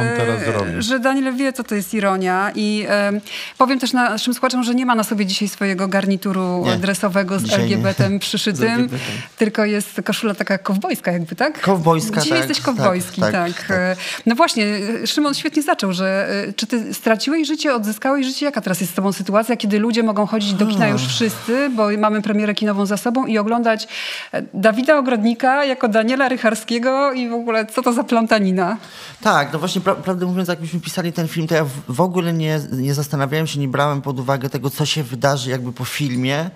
[0.44, 0.82] zrobi?
[0.82, 2.50] że Daniel wie, co to jest ironia.
[2.54, 3.12] I e,
[3.58, 6.76] powiem też naszym słuchaczom, że nie ma na sobie dzisiaj swojego garnituru Nie.
[6.76, 7.52] dresowego z.
[7.52, 9.04] LGBT-em przyszytym, LGBT.
[9.36, 11.60] tylko jest koszula taka kowbojska jakby, tak?
[11.60, 13.32] Kowbojska, Dzisiaj tak, jesteś kowbojski, tak.
[13.32, 13.76] tak, tak, tak.
[13.76, 14.64] E, No właśnie,
[15.02, 18.46] e, Szymon świetnie zaczął, że e, czy ty straciłeś życie, odzyskałeś życie?
[18.46, 21.88] Jaka teraz jest z tobą sytuacja, kiedy ludzie mogą chodzić do kina już wszyscy, bo
[21.98, 23.88] mamy premierę kinową za sobą i oglądać
[24.32, 28.76] e, Dawida Ogrodnika jako Daniela Rycharskiego i w ogóle co to za plątanina?
[29.20, 32.32] Tak, no właśnie, pra prawdę mówiąc, jakbyśmy pisali ten film, to ja w, w ogóle
[32.32, 36.50] nie, nie zastanawiałem się, nie brałem pod uwagę tego, co się wydarzy jakby po filmie.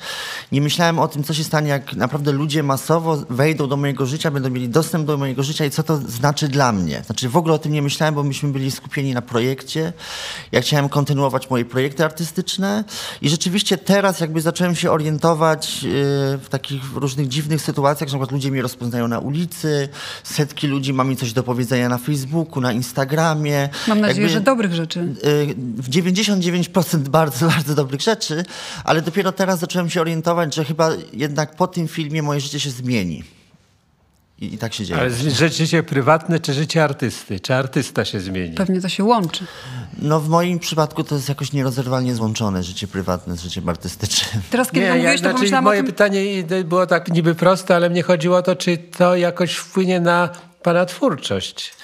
[0.53, 4.31] Nie myślałem o tym, co się stanie, jak naprawdę ludzie masowo wejdą do mojego życia,
[4.31, 7.03] będą mieli dostęp do mojego życia i co to znaczy dla mnie.
[7.07, 9.66] Znaczy w ogóle o tym nie myślałem, bo myśmy byli skupieni na projekcie.
[10.53, 12.85] Ja chciałem kontynuować moje projekty artystyczne
[13.23, 15.91] i rzeczywiście teraz jakby zacząłem się orientować yy,
[16.39, 19.89] w takich różnych dziwnych sytuacjach, że na przykład ludzie mnie rozpoznają na ulicy,
[20.25, 23.69] setki ludzi ma mi coś do powiedzenia na Facebooku, na Instagramie.
[23.89, 25.01] Mam nadzieję, Jakby, że dobrych rzeczy.
[25.01, 28.45] y, w 99% bardzo, bardzo dobrych rzeczy,
[28.85, 32.71] ale dopiero teraz zacząłem się orientować, że chyba jednak po tym filmie moje życie się
[32.71, 33.25] zmieni.
[34.41, 35.01] I, i tak się dzieje.
[35.01, 37.41] Ale ży- życie prywatne czy życie artysty?
[37.41, 38.55] Czy artysta się zmieni?
[38.55, 39.45] Pewnie to się łączy.
[39.99, 44.43] No w moim przypadku to jest jakoś nierozerwalnie złączone życie prywatne z życiem artystycznym.
[44.51, 45.93] Teraz, kiedy Nie, to ja, to znaczy, pomyślałam moje o tym...
[45.93, 46.23] pytanie
[46.65, 50.29] było tak niby proste, ale mnie chodziło o to, czy to jakoś wpłynie na
[50.63, 51.75] pana twórczość.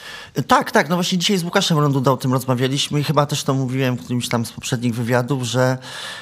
[0.46, 0.88] Tak, tak.
[0.88, 4.00] No właśnie dzisiaj z Łukaszem Rondudą o tym rozmawialiśmy i chyba też to mówiłem w
[4.00, 5.78] którymś tam z poprzednich wywiadów, że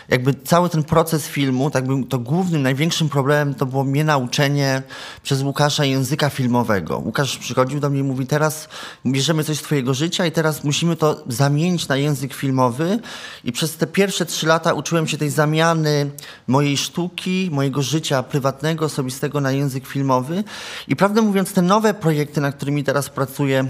[0.09, 4.83] jakby cały ten proces filmu, tak bym, to głównym, największym problemem to było mnie nauczenie
[5.23, 6.99] przez Łukasza języka filmowego.
[6.99, 8.69] Łukasz przychodził do mnie i mówi, teraz
[9.07, 12.99] bierzemy coś z twojego życia i teraz musimy to zamienić na język filmowy
[13.45, 16.11] i przez te pierwsze trzy lata uczyłem się tej zamiany
[16.47, 20.45] mojej sztuki, mojego życia prywatnego, osobistego na język filmowy
[20.89, 23.69] i prawdę mówiąc te nowe projekty, nad którymi teraz pracuję,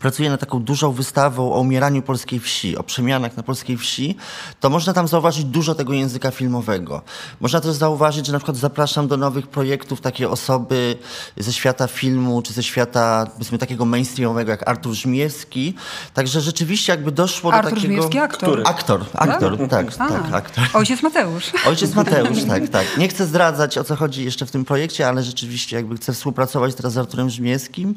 [0.00, 4.16] pracuje nad taką dużą wystawą o umieraniu polskiej wsi, o przemianach na polskiej wsi,
[4.60, 7.02] to można tam zauważyć dużo tego języka filmowego.
[7.40, 10.96] Można też zauważyć, że na przykład zapraszam do nowych projektów takie osoby
[11.36, 15.74] ze świata filmu, czy ze świata, powiedzmy, takiego mainstreamowego, jak Artur Żmijewski.
[16.14, 17.92] Także rzeczywiście jakby doszło Artur do takiego...
[17.92, 18.48] Żmijewski, aktor.
[18.48, 18.64] Który?
[18.64, 20.64] Aktor, aktor, tak, tak, tak aktor.
[20.74, 21.52] Ojciec Mateusz.
[21.68, 22.98] Ojciec Mateusz, tak, tak.
[22.98, 26.74] Nie chcę zdradzać, o co chodzi jeszcze w tym projekcie, ale rzeczywiście jakby chcę współpracować
[26.74, 27.94] teraz z Arturem Żmijewskim.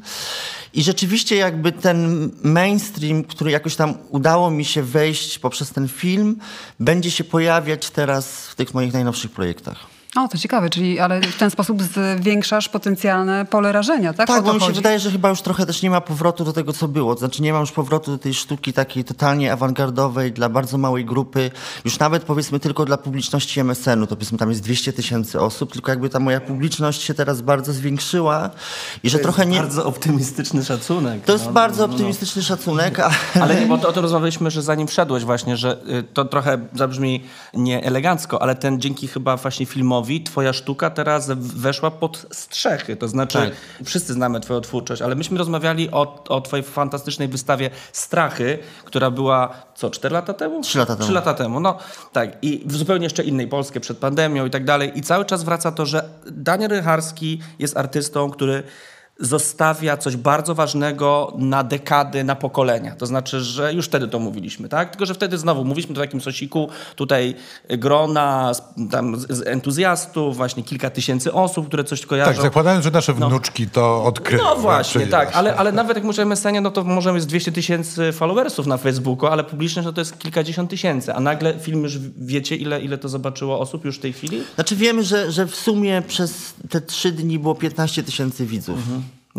[0.74, 6.38] I rzeczywiście jakby ten mainstream, który jakoś tam udało mi się wejść poprzez ten film,
[6.80, 9.99] będzie się pojawiać teraz w tych moich najnowszych projektach.
[10.16, 11.82] O, to ciekawe, czyli ale w ten sposób
[12.18, 14.28] zwiększasz potencjalne pole rażenia, tak?
[14.28, 16.74] Tak, bo mi się wydaje, że chyba już trochę też nie ma powrotu do tego,
[16.74, 17.18] co było.
[17.18, 21.52] Znaczy nie ma już powrotu do tej sztuki takiej totalnie awangardowej dla bardzo małej grupy.
[21.86, 25.92] Już nawet powiedzmy tylko dla publiczności MSN-u, to powiedzmy tam jest 200 tysięcy osób, tylko
[25.92, 28.50] jakby ta moja publiczność się teraz bardzo zwiększyła
[29.04, 29.60] i że to trochę jest nie...
[29.60, 31.24] bardzo optymistyczny szacunek.
[31.24, 31.94] To jest no, bardzo no, no.
[31.94, 33.12] optymistyczny szacunek, a...
[33.42, 36.60] Ale nie, bo to, o tym rozmawialiśmy, że zanim wszedłeś właśnie, że y, to trochę
[36.74, 42.96] zabrzmi nie elegancko, ale ten dzięki chyba właśnie filmowi twoja sztuka teraz weszła pod strzechy.
[42.96, 43.86] To znaczy, Tak.
[43.86, 49.54] wszyscy znamy twoją twórczość, ale myśmy rozmawiali o, o twojej fantastycznej wystawie Strachy, która była,
[49.76, 50.62] co, 4 lata temu?
[50.62, 51.06] Trzy lata temu.
[51.06, 51.78] 3 lata temu, no
[52.12, 52.38] tak.
[52.42, 54.92] I w zupełnie jeszcze innej Polskę przed pandemią i tak dalej.
[54.96, 58.64] I cały czas wraca to, że Daniel Rycharski jest artystą, który
[59.20, 62.96] zostawia coś bardzo ważnego na dekady, na pokolenia.
[62.96, 64.90] To znaczy, że już wtedy to mówiliśmy, tak?
[64.90, 67.36] Tylko, że wtedy znowu mówiliśmy o takim sosiku, tutaj
[67.70, 68.62] grona z-
[68.92, 72.32] tam z- z entuzjastów, właśnie kilka tysięcy osób, które coś kojarzą.
[72.34, 74.44] Tak, zakładając, że nasze wnuczki to odkryją.
[74.44, 78.12] No właśnie, tak, ale, ale nawet jak mówimy scenie, no to możemy jest 200 tysięcy
[78.12, 82.56] followersów na Facebooku, ale publiczność no to jest kilkadziesiąt tysięcy, a nagle film już wiecie,
[82.56, 84.44] ile, ile to zobaczyło osób już w tej chwili?
[84.56, 88.78] Znaczy wiemy, że, że w sumie przez te trzy dni było 15 tysięcy widzów.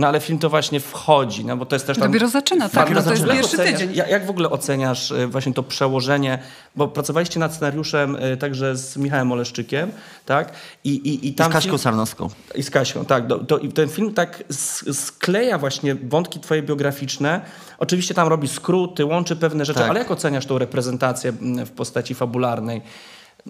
[0.00, 2.08] No ale film to właśnie wchodzi, no bo to jest też tam...
[2.08, 3.94] Dopiero zaczyna, tak, Bardzo no to jest pierwszy tydzień.
[3.94, 6.38] Jak, jak w ogóle oceniasz y, właśnie to przełożenie,
[6.76, 9.90] bo pracowaliście nad scenariuszem y, także z Michałem Oleszczykiem,
[10.26, 10.52] tak?
[10.84, 12.28] I, i, i Z tam Kaśką film- Sarnowską.
[12.54, 13.26] I z Kasią, tak.
[13.26, 14.44] Do, to, I ten film tak
[14.92, 17.40] skleja właśnie wątki twoje biograficzne.
[17.78, 19.90] Oczywiście tam robi skróty, łączy pewne rzeczy, Tak.
[19.90, 22.82] ale jak oceniasz tą reprezentację mm, w postaci fabularnej?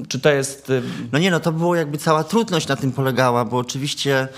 [0.09, 0.71] Czy to jest...
[0.71, 0.83] y,
[1.13, 4.29] No nie, no to było jakby cała trudność na tym polegała, bo oczywiście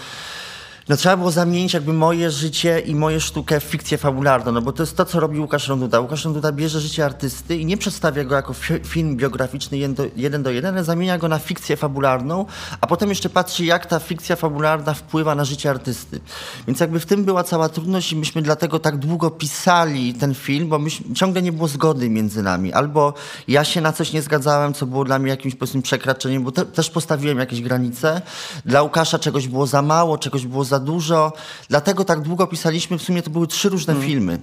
[0.88, 4.72] no trzeba było zamienić jakby moje życie i moją sztukę w fikcję fabularną, no bo
[4.72, 6.00] to jest to, co robi Łukasz Ronduda.
[6.00, 9.78] Łukasz Ronduda bierze życie artysty i nie przedstawia go jako fi- film biograficzny
[10.16, 12.46] jeden do, jeden ale zamienia go na fikcję fabularną,
[12.80, 16.20] a potem jeszcze patrzy, jak ta fikcja fabularna wpływa na życie artysty.
[16.66, 20.68] Więc jakby w tym była cała trudność i myśmy dlatego tak długo pisali ten film,
[20.68, 22.72] bo myśmy, ciągle nie było zgody między nami.
[22.72, 23.14] Albo
[23.48, 26.64] ja się na coś nie zgadzałem, co było dla mnie jakimś powiedzmy przekraczeniem, bo te,
[26.64, 28.22] też postawiłem jakieś granice.
[28.64, 31.32] Dla Łukasza czegoś było za mało, czegoś było za dużo.
[31.68, 32.98] Dlatego tak długo pisaliśmy.
[32.98, 34.38] W sumie to były trzy różne filmy.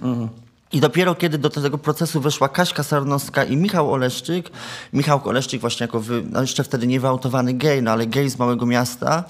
[0.72, 4.50] I dopiero kiedy do tego procesu weszła Kaśka Sarnowska i Michał Oleszczyk,
[4.92, 8.66] Michał Oleszczyk właśnie jako wy, no jeszcze wtedy niewyautowane gej, no ale gej z małego
[8.66, 9.24] miasta,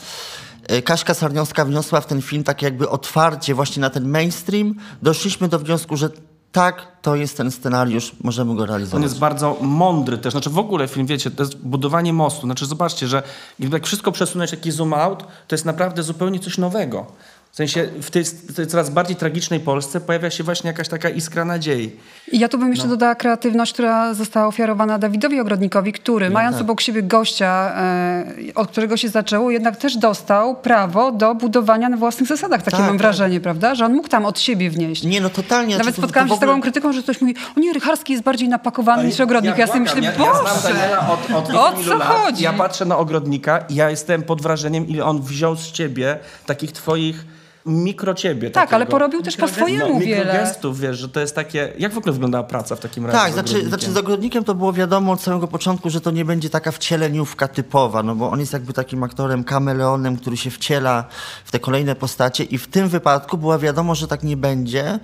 [0.68, 5.48] e, Kaśka Sarnowska wniosła w ten film takie jakby otwarcie właśnie na ten mainstream, doszliśmy
[5.48, 6.10] do wniosku, że
[6.52, 9.02] tak, to jest ten scenariusz, możemy go On realizować.
[9.02, 10.32] jest bardzo mądry też.
[10.32, 12.40] Znaczy w ogóle film, wiecie, to jest budowanie mostu.
[12.40, 13.22] Znaczy zobaczcie, że
[13.58, 17.06] jak wszystko przesunąć, taki zoom out, to jest naprawdę zupełnie coś nowego.
[17.52, 18.24] W sensie w tej,
[18.56, 21.96] tej coraz bardziej tragicznej Polsce pojawia się właśnie jakaś taka iskra nadziei.
[22.32, 22.90] I ja tu bym jeszcze No.
[22.90, 26.62] dodała kreatywność, która została ofiarowana Dawidowi Ogrodnikowi, który mając tak.
[26.62, 28.24] obok siebie gościa, e,
[28.54, 32.62] od którego się zaczęło, jednak też dostał prawo do budowania na własnych zasadach.
[32.62, 32.98] Takie Tak, mam tak.
[32.98, 33.74] wrażenie, prawda?
[33.74, 35.02] Że on mógł tam od siebie wnieść.
[35.02, 35.74] Nie, no totalnie.
[35.74, 37.60] Nawet znaczy, to- spotkałam to się z w ogóle- taką krytyką, że ktoś mówi, o
[37.60, 39.58] nie, Rycharski jest bardziej napakowany niż Ogrodnik.
[39.58, 40.72] Ja, sobie myślę, ja, ja Boże!
[40.74, 42.08] Daniela od, od co lat.
[42.08, 42.44] chodzi?
[42.44, 46.72] Ja patrzę na Ogrodnika i ja jestem pod wrażeniem, ile on wziął z ciebie takich
[46.72, 47.24] twoich
[47.70, 48.50] mikro ciebie.
[48.50, 48.76] Tak, takiego.
[48.76, 50.24] ale porobił też po swojemu no, wiele.
[50.24, 51.72] mikrogestów, wiesz, że to jest takie...
[51.78, 54.54] Jak w ogóle wyglądała praca w takim razie Tak, z znaczy, znaczy z ogrodnikiem to
[54.54, 58.40] było wiadomo od samego początku, że to nie będzie taka wcieleniówka typowa, no bo on
[58.40, 61.04] jest jakby takim aktorem kameleonem, który się wciela
[61.44, 64.98] w te kolejne postacie i w tym wypadku było wiadomo, że tak nie będzie.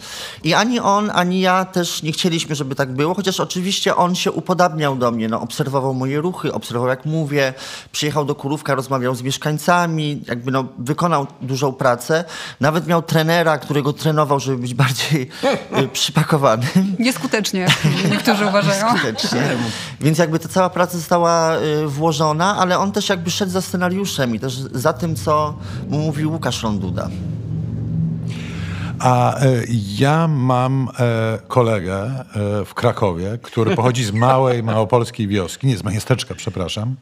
[0.45, 4.33] I ani on, ani ja też nie chcieliśmy, żeby tak było, chociaż oczywiście on się
[4.33, 7.55] upodabniał do mnie, no obserwował moje ruchy, obserwował jak mówię,
[7.93, 12.25] przyjechał do Kurówka, rozmawiał z mieszkańcami, jakby no wykonał dużą pracę.
[12.61, 15.29] Nawet miał trenera, którego trenował, żeby być bardziej
[15.83, 16.67] y, przypakowany.
[16.99, 17.67] Nieskutecznie,
[18.13, 18.97] niektórzy uważają.
[18.97, 19.43] Skutecznie.
[20.01, 24.35] Więc jakby ta cała praca została y, włożona, ale on też jakby szedł za scenariuszem
[24.35, 25.55] i też za tym, co
[25.89, 27.09] mu mówił Łukasz Ronduda.
[29.01, 29.63] A e,
[29.99, 32.25] ja mam e, kolegę e,
[32.65, 36.97] w Krakowie, który pochodzi z małej, małopolskiej wioski, nie z miasteczka, przepraszam.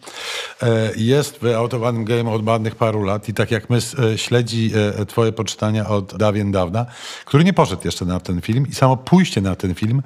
[0.96, 3.78] Jest wyautowanym gejem od ładnych paru lat i tak jak my
[4.16, 4.72] śledzi
[5.08, 6.86] twoje poczytania od dawien dawna,
[7.24, 10.02] który nie poszedł jeszcze na ten film i samo pójście na ten film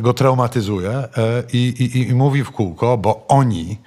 [0.00, 1.08] go traumatyzuje
[1.52, 3.78] i, i, i mówi w kółko, bo oni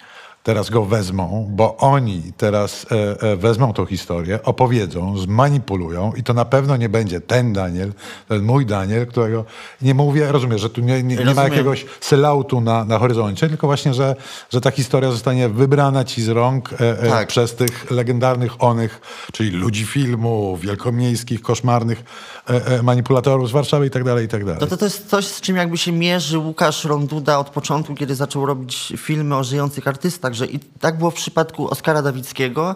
[0.46, 6.34] teraz go wezmą, bo oni teraz e, e, wezmą tą historię, opowiedzą, zmanipulują i to
[6.34, 7.94] na pewno nie będzie ten Daniel,
[8.28, 9.46] ten mój Daniel, którego
[9.82, 13.68] nie mówię, rozumiem, że tu nie, nie, nie ma jakiegoś selautu na, na horyzoncie, tylko
[13.68, 14.16] właśnie, że,
[14.50, 17.28] że ta historia zostanie wybrana ci z rąk e, e, Tak.
[17.28, 19.02] przez tych legendarnych onych,
[19.34, 22.04] czyli ludzi filmu, wielkomiejskich, koszmarnych
[22.50, 24.60] e, e, manipulatorów z Warszawy i tak dalej, i tak dalej.
[24.62, 28.16] No to, to jest coś, z czym jakby się mierzy Łukasz Ronduda od początku, kiedy
[28.16, 32.76] zaczął robić filmy o żyjących artystach, że i tak było w przypadku Oskara Dawickiego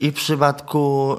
[0.00, 1.14] i w przypadku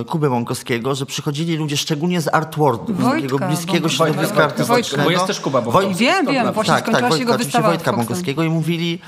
[0.00, 5.04] y, Kuby Mąkowskiego, że przychodzili ludzie szczególnie z artwordu, z takiego bliskiego bo- środowiska artystycznego.
[5.04, 5.94] bo jest też Kuba Woj- Mąkowski.
[5.94, 7.92] Wiem, wiem, właśnie tak, skończyła tak, się jego Wojtka, oczywiście wystawa Wojtka.
[7.92, 8.98] Mąkowskiego i mówili,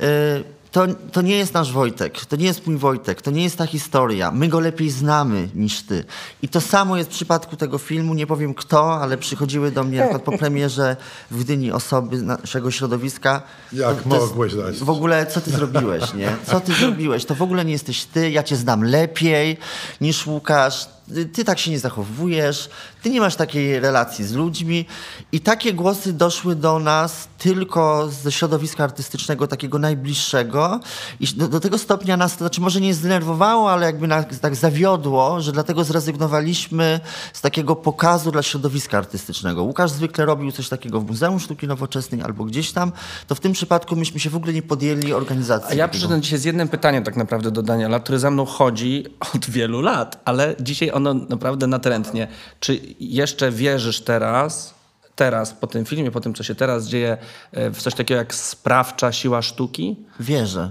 [0.00, 3.56] y, to, to nie jest nasz Wojtek, to nie jest mój Wojtek, to nie jest
[3.56, 4.30] ta historia.
[4.30, 6.04] My go lepiej znamy niż ty.
[6.42, 9.98] I to samo jest w przypadku tego filmu, nie powiem kto, ale przychodziły do mnie
[9.98, 10.96] na przykład po premierze
[11.30, 13.42] w Gdyni osoby naszego środowiska.
[13.72, 14.78] Jak To- mogłeś dać?
[14.78, 16.36] W ogóle, co ty zrobiłeś, nie?
[16.46, 17.24] Co ty zrobiłeś?
[17.24, 19.56] To w ogóle nie jesteś ty, ja cię znam lepiej
[20.00, 20.88] niż Łukasz.
[21.32, 22.70] Ty, tak się nie zachowujesz,
[23.02, 24.86] ty nie masz takiej relacji z ludźmi.
[25.32, 30.80] I takie głosy doszły do nas tylko ze środowiska artystycznego, takiego najbliższego.
[31.20, 34.56] I do, do tego stopnia nas, to znaczy może nie zdenerwowało, ale jakby nas tak
[34.56, 37.00] zawiodło, że dlatego zrezygnowaliśmy
[37.32, 39.62] z takiego pokazu dla środowiska artystycznego.
[39.62, 42.92] Łukasz zwykle robił coś takiego w Muzeum Sztuki Nowoczesnej albo gdzieś tam,
[43.26, 45.72] to w tym przypadku myśmy się w ogóle nie podjęli organizacji.
[45.72, 49.04] A ja przyszedłem dzisiaj z jednym pytaniem tak naprawdę do Daniela, który za mną chodzi
[49.34, 52.28] od wielu lat, ale dzisiaj ono naprawdę natrętnie.
[52.60, 54.74] Czy jeszcze wierzysz teraz,
[55.16, 57.16] teraz po tym filmie, po tym, co się teraz dzieje,
[57.52, 59.96] e, w coś takiego jak sprawcza siła sztuki?
[60.20, 60.70] Wierzę.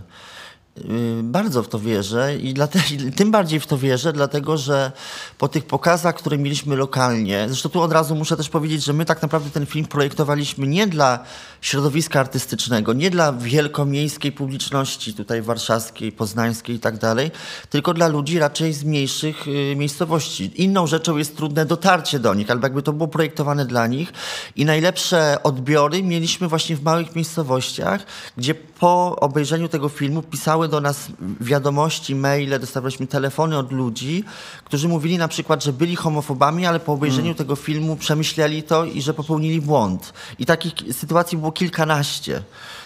[0.88, 4.92] Yy, Bardzo w to wierzę i dlatego, tym bardziej w to wierzę, dlatego że
[5.38, 9.06] po tych pokazach, które mieliśmy lokalnie, zresztą tu od razu muszę też powiedzieć, że my
[9.06, 11.20] tak naprawdę ten film projektowaliśmy nie dla
[11.62, 17.32] środowiska artystycznego, nie dla wielkomiejskiej publiczności tutaj warszawskiej, poznańskiej i tak dalej,
[17.70, 20.52] tylko dla ludzi raczej z mniejszych y, miejscowości.
[20.56, 24.14] Inną rzeczą jest trudne dotarcie do nich, albo jakby to było projektowane dla nich
[24.56, 28.06] i najlepsze odbiory mieliśmy właśnie w małych miejscowościach,
[28.38, 31.08] gdzie po obejrzeniu tego filmu pisały do nas
[31.42, 34.24] wiadomości, maile, dostawaliśmy telefony od ludzi,
[34.66, 39.02] którzy mówili na przykład, że byli homofobami, ale po obejrzeniu tego filmu przemyśleli to i
[39.02, 40.14] że popełnili błąd.
[40.40, 42.44] I takich sytuacji było kilkanaście.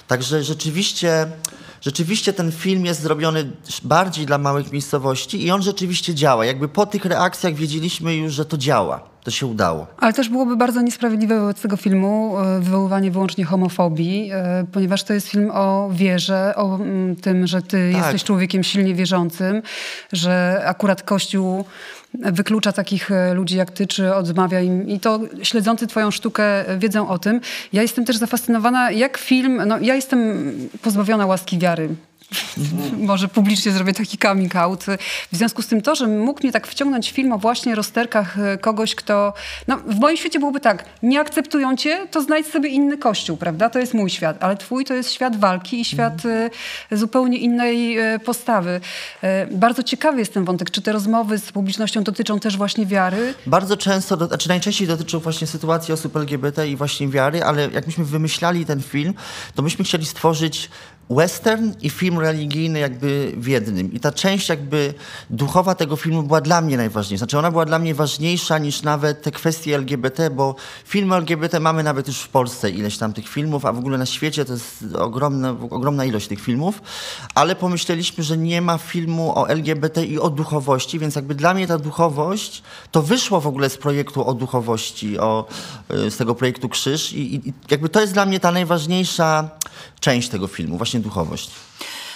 [0.08, 1.28] Także rzeczywiście,
[1.82, 3.52] rzeczywiście ten film jest zrobiony
[3.84, 6.46] bardziej dla małych miejscowości i on rzeczywiście działa.
[6.46, 9.13] Jakby po tych reakcjach wiedzieliśmy już, że to działa.
[9.24, 9.88] To się udało.
[9.98, 15.14] Ale też byłoby bardzo niesprawiedliwe wobec tego filmu e, wywoływanie wyłącznie homofobii, e, ponieważ to
[15.14, 18.02] jest film o wierze, o mm, tym, że ty Tak.
[18.02, 19.62] jesteś człowiekiem silnie wierzącym,
[20.12, 21.66] że akurat Kościół
[22.14, 26.44] wyklucza takich e, ludzi jak ty, czy odmawia im i to śledzący twoją sztukę
[26.78, 27.42] wiedzą o tym.
[27.74, 30.52] Ja jestem też zafascynowana, jak film, no ja jestem
[30.82, 31.90] pozbawiona łaski wiary.
[32.98, 34.86] Może publicznie zrobię taki coming out.
[35.32, 38.58] W związku z tym to, że mógł mnie tak wciągnąć film o właśnie rozterkach e,
[38.58, 39.34] kogoś, kto...
[39.68, 43.70] No, w moim świecie byłoby tak, nie akceptują cię, to znajdź sobie inny kościół, prawda?
[43.70, 46.50] To jest mój świat, ale twój to jest świat walki i świat e,
[46.98, 48.82] zupełnie innej e, postawy.
[49.52, 50.72] Bardzo ciekawy jest ten wątek.
[50.72, 53.34] Czy te rozmowy z publicznością dotyczą też właśnie wiary?
[53.48, 57.88] Bardzo często, do, znaczy najczęściej dotyczą właśnie sytuacji osób LGBT i właśnie wiary, ale jak
[57.88, 59.14] myśmy wymyślali ten film,
[59.56, 60.70] to myśmy chcieli stworzyć
[61.14, 63.94] western i film religijny jakby w jednym.
[63.94, 64.94] I ta część jakby
[65.30, 67.20] duchowa tego filmu była dla mnie najważniejsza.
[67.20, 70.56] Znaczy ona była dla mnie ważniejsza niż nawet te kwestie LGBT, bo
[70.86, 74.06] filmy LGBT mamy nawet już w Polsce ileś tam tych filmów, a w ogóle na
[74.06, 76.82] świecie to jest ogromna, ogromna ilość tych filmów.
[77.36, 81.68] Ale pomyśleliśmy, że nie ma filmu o LGBT i o duchowości, więc jakby dla mnie
[81.68, 85.46] ta duchowość to wyszło w ogóle z projektu o duchowości, o,
[85.94, 89.50] y, z tego projektu Krzyż i, i jakby to jest dla mnie ta najważniejsza
[90.04, 91.52] część tego filmu, właśnie duchowość.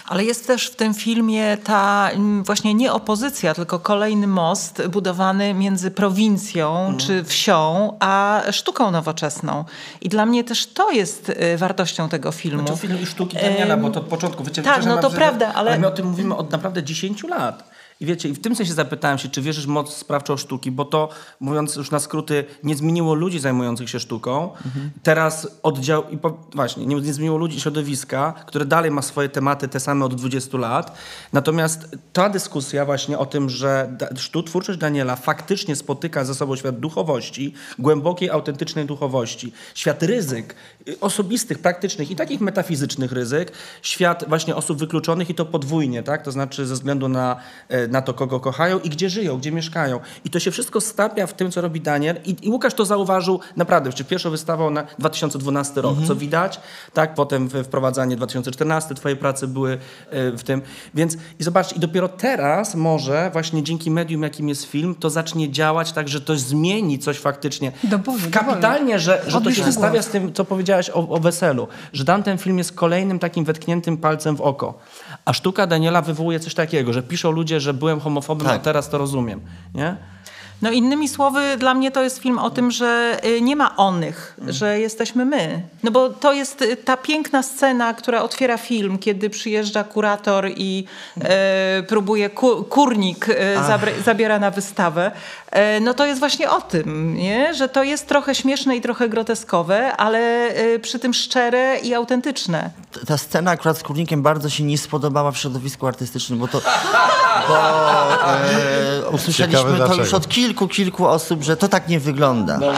[0.08, 5.54] Ale jest też w tym filmie ta mm, właśnie nie opozycja, tylko kolejny most budowany
[5.54, 9.66] między prowincją czy wsią, a sztuką nowoczesną.
[10.02, 12.68] I dla mnie też to jest y, wartością tego filmu.
[12.68, 14.44] Znaczy film i sztuki Daniela, bo to od początku.
[14.44, 17.67] Wiecie, tak, no to prawda, ale- my o tym mówimy od naprawdę 10 lat.
[18.00, 20.86] I wiecie, i w tym sensie zapytałem się, czy wierzysz w moc sprawczą sztuki, bo
[20.86, 24.54] to, mówiąc już na skróty, nie zmieniło ludzi zajmujących się sztuką.
[24.66, 24.92] Mhm.
[25.04, 29.68] Teraz oddział, i po, właśnie, nie, nie zmieniło ludzi środowiska, które dalej ma swoje tematy,
[29.68, 30.98] te same od 20 lat.
[31.34, 36.80] Natomiast ta dyskusja właśnie o tym, że sztuk, twórczość Daniela faktycznie spotyka ze sobą świat
[36.80, 40.56] duchowości, głębokiej, autentycznej duchowości, świat ryzyk,
[41.02, 46.22] osobistych, praktycznych i takich metafizycznych ryzyk, świat właśnie osób wykluczonych i to podwójnie, tak?
[46.22, 47.36] To znaczy ze względu na
[47.70, 50.00] e, na to, kogo kochają i gdzie żyją, gdzie mieszkają.
[50.26, 52.18] I to się wszystko stapia w tym, co robi Daniel.
[52.26, 56.08] I, i Łukasz to zauważył naprawdę, czy pierwszą wystawą na 2012 rok, mhm.
[56.08, 56.60] co widać,
[56.94, 57.14] tak?
[57.14, 59.78] Potem wprowadzanie 2014, twoje prace były
[60.10, 60.62] e, w tym.
[60.94, 65.52] Więc i zobaczcie, i dopiero teraz może właśnie dzięki medium, jakim jest film, to zacznie
[65.52, 67.72] działać tak, że to zmieni coś faktycznie.
[67.84, 70.46] Do Boże, Kapitalnie, że, że to się zestawia z tym, co
[70.78, 74.80] powiedziałaś o, o weselu, że ten film jest kolejnym takim wetkniętym palcem w oko.
[75.26, 78.56] A sztuka Daniela wywołuje coś takiego, że piszą ludzie, że byłem homofobem, tak.
[78.56, 79.42] a teraz to rozumiem.
[79.76, 79.98] Nie?
[80.62, 84.38] No innymi słowy, dla mnie to jest film o tym, że y, nie ma onych,
[84.42, 84.54] mm.
[84.54, 85.62] że jesteśmy my.
[85.84, 90.86] No bo to jest y, ta piękna scena, która otwiera film, kiedy przyjeżdża kurator i
[91.22, 95.12] e, próbuje, ku, kurnik e, zabiera na wystawę.
[95.52, 97.54] E, no to jest właśnie o tym, nie?
[97.54, 102.70] że to jest trochę śmieszne i trochę groteskowe, ale e, przy tym szczere i autentyczne.
[103.08, 106.62] Ta scena akurat z kurnikiem bardzo się nie spodobała w środowisku artystycznym, bo to
[107.48, 107.56] bo,
[108.34, 112.58] e, usłyszeliśmy to już od kilku, kilku osób, że to tak nie wygląda.
[112.58, 112.74] No,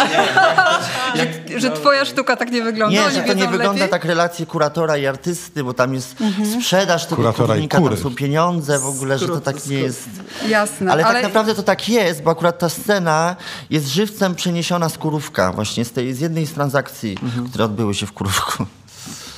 [1.15, 3.01] nie, że, że twoja sztuka tak nie wygląda.
[3.01, 6.61] Nie, że to nie wygląda tak relacje kuratora i artysty, bo tam jest mhm.
[6.61, 10.09] sprzedaż tego kuratora kurnika, tam są pieniądze w ogóle, że to tak nie jest.
[10.47, 10.91] Jasne.
[10.91, 13.35] Ale, tak ale tak naprawdę to tak jest, bo akurat ta scena
[13.69, 17.49] jest żywcem przeniesiona z Kurówka, właśnie z, tej, z jednej z transakcji, mhm.
[17.49, 18.65] które odbyły się w Kurówku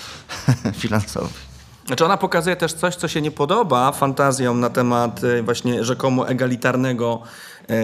[0.82, 1.51] finansowych.
[1.86, 6.29] Znaczy ona pokazuje też coś, co się nie podoba fantazjom na temat e, właśnie rzekomo
[6.29, 7.21] egalitarnego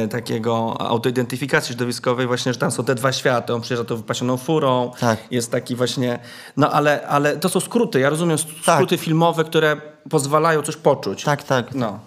[0.09, 4.91] takiego autoidentyfikacji środowiskowej, właśnie, że tam są te dwa światy, on przyjeżdża to wypasioną furą,
[4.99, 5.19] tak.
[5.31, 6.19] jest taki właśnie,
[6.57, 9.05] no ale, ale to są skróty, ja rozumiem skróty tak.
[9.05, 11.23] filmowe, które pozwalają coś poczuć.
[11.23, 11.75] Tak, tak.
[11.75, 11.99] No.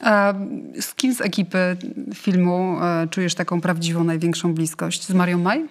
[0.00, 0.34] A
[0.80, 1.76] z kim z ekipy
[2.14, 5.06] filmu e, czujesz taką prawdziwą, największą bliskość?
[5.06, 5.68] Z Marią Maj?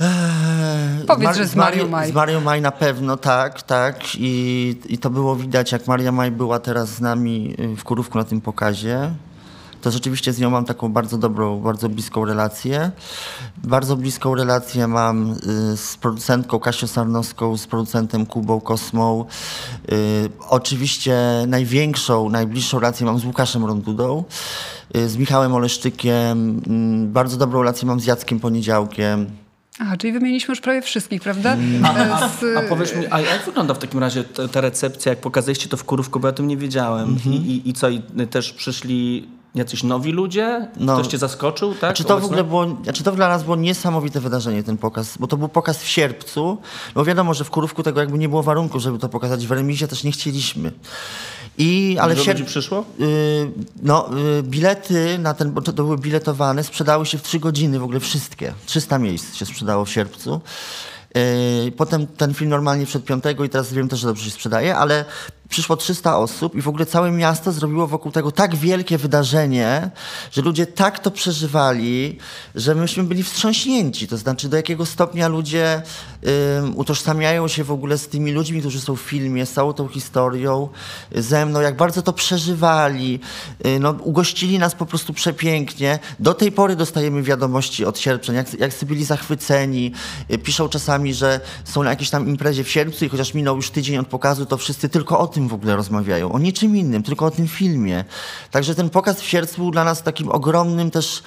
[0.00, 2.10] Eee, Powiedz, że z Marią Maj.
[2.10, 3.96] Z Marią Maj na pewno, tak, tak.
[4.14, 8.18] I, I to było widać, jak Maria Maj była teraz z nami y, w Kurówku
[8.18, 9.10] na tym pokazie.
[9.82, 12.90] To rzeczywiście z nią mam taką bardzo dobrą, bardzo bliską relację.
[13.64, 15.32] Bardzo bliską relację mam
[15.72, 19.24] y, z producentką Kasią Sarnowską, z producentem Kubą Kosmą.
[19.92, 24.24] Y, oczywiście największą, najbliższą relację mam z Łukaszem Rondudą,
[25.06, 26.62] z Michałem Oleszczykiem.
[26.66, 29.26] Mm, bardzo dobrą relację mam z Jackiem Poniedziałkiem.
[29.80, 31.56] Aha, czyli wymieniliśmy już prawie wszystkich, prawda?
[31.84, 35.68] A, a, a, powiedz mi, a jak wygląda w takim razie ta recepcja, jak pokazaliście
[35.68, 37.08] to w Kurówku, bo ja o tym nie wiedziałem.
[37.08, 37.34] Mhm.
[37.34, 39.28] I, i, I co, i też przyszli
[39.58, 40.68] jacyś nowi ludzie?
[40.76, 40.94] No.
[40.94, 41.96] Ktoś cię zaskoczył, tak?
[41.96, 45.26] Czy to w ogóle było, czy to dla nas było niesamowite wydarzenie, ten pokaz, bo
[45.26, 46.58] to był pokaz w sierpcu,
[46.94, 49.88] bo wiadomo, że w Kurówku tego jakby nie było warunku, żeby to pokazać, w Remizie
[49.88, 50.72] też nie chcieliśmy.
[51.58, 52.84] I, ale Dużo ludzi przyszło?
[53.00, 53.50] Y,
[53.82, 57.78] no, y, bilety na ten, bo to, to, były biletowane, sprzedały się w trzy godziny
[57.78, 58.54] w ogóle wszystkie.
[58.66, 60.40] 300 miejsc się sprzedało w sierpcu.
[61.16, 64.76] Y, potem ten film normalnie przed piątego i teraz wiem też, że dobrze się sprzedaje,
[64.76, 65.04] ale
[65.48, 69.90] przyszło 300 osób i w ogóle całe miasto zrobiło wokół tego tak wielkie wydarzenie,
[70.32, 72.18] że ludzie tak to przeżywali,
[72.54, 74.08] że myśmy byli wstrząśnięci.
[74.08, 75.82] To znaczy, do jakiego stopnia ludzie
[76.60, 79.88] um, utożsamiają się w ogóle z tymi ludźmi, którzy są w filmie, z całą tą
[79.88, 80.68] historią,
[81.14, 83.20] ze mną, jak bardzo to przeżywali.
[83.66, 85.98] Y, no, ugościli nas po prostu przepięknie.
[86.20, 89.92] Do tej pory dostajemy wiadomości od sierpnia, jak, jak byli zachwyceni.
[90.30, 93.70] Y, piszą czasami, że są na jakiejś tam imprezie w sierpcu i chociaż minął już
[93.70, 97.02] tydzień od pokazu, to wszyscy tylko o tym tym w ogóle rozmawiają, o niczym innym,
[97.02, 98.04] tylko o tym filmie.
[98.50, 101.22] Także ten pokaz w siercu był dla nas takim ogromnym też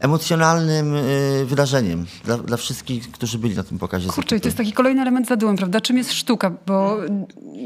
[0.00, 4.08] emocjonalnym y, wydarzeniem dla, dla, wszystkich, którzy byli na tym pokazie.
[4.08, 5.80] Kurczę, i to jest taki kolejny element zadułem, prawda?
[5.80, 6.52] Czym jest sztuka?
[6.66, 6.96] Bo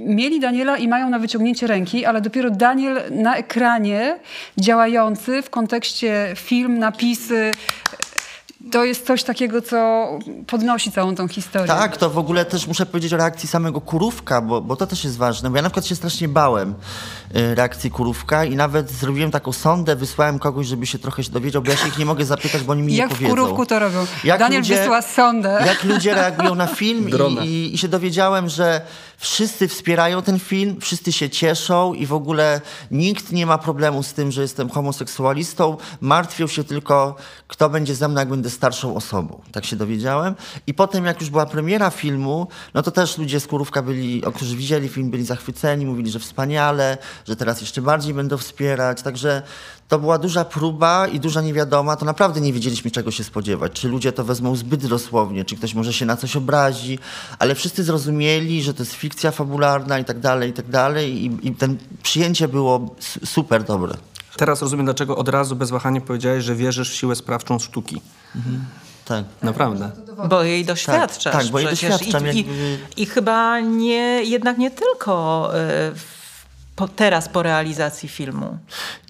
[0.07, 4.19] mieli Daniela i mają na wyciągnięcie ręki, ale dopiero Daniel na ekranie
[4.59, 7.51] działający w kontekście film, napisy,
[8.71, 10.09] to jest coś takiego, co
[10.47, 11.67] podnosi całą tą historię.
[11.67, 15.05] Tak, to w ogóle też muszę powiedzieć o reakcji samego Kurówka, bo, bo to też
[15.05, 16.75] jest ważne, bo ja na przykład się strasznie bałem
[17.31, 21.71] reakcji Kurówka i nawet zrobiłem taką sondę, wysłałem kogoś, żeby się trochę się dowiedział, bo
[21.71, 23.29] ja się ich nie mogę zapytać, bo oni mi jak nie powiedzą.
[23.29, 24.07] Jak w Kurówku to robią?
[24.25, 25.63] Jak Daniel ludzie, wysłał sondę.
[25.67, 28.81] Jak ludzie reagują na film i, i, i się dowiedziałem, że
[29.17, 32.61] wszyscy wspierają ten film, wszyscy się cieszą i w ogóle
[32.91, 35.77] nikt nie ma problemu z tym, że jestem homoseksualistą.
[36.01, 37.17] Martwią się tylko,
[37.49, 39.41] kto będzie ze mną, jak będę starszą osobą.
[39.53, 40.35] Tak się dowiedziałem.
[40.67, 44.33] I potem, jak już była premiera filmu, no to też ludzie z Kurówka byli, o
[44.33, 46.99] którzy widzieli film, byli zachwyceni, mówili, że wspaniale,
[47.29, 49.03] że teraz jeszcze bardziej będą wspierać.
[49.03, 49.43] Także
[49.89, 51.97] to była duża próba i duża niewiadoma.
[51.97, 53.73] To naprawdę nie wiedzieliśmy, czego się spodziewać.
[53.73, 56.99] Czy ludzie to wezmą zbyt dosłownie, czy ktoś może się na coś obrazi,
[57.39, 61.25] ale wszyscy zrozumieli, że to jest fikcja fabularna i tak dalej, i tak dalej.
[61.25, 62.95] I, i ten przyjęcie było
[63.25, 63.95] super dobre.
[64.37, 68.01] Teraz rozumiem, dlaczego od razu bez wahania powiedziałeś, że wierzysz w siłę sprawczą sztuki.
[68.37, 68.65] Mhm.
[69.05, 69.25] Tak.
[69.43, 69.91] Naprawdę.
[70.29, 71.25] Bo jej doświadczasz.
[71.25, 72.27] Tak, tak bo jej doświadczam.
[72.27, 75.51] I, i, I, chyba nie, jednak nie tylko
[75.95, 76.20] w
[76.81, 78.59] po, teraz po realizacji filmu?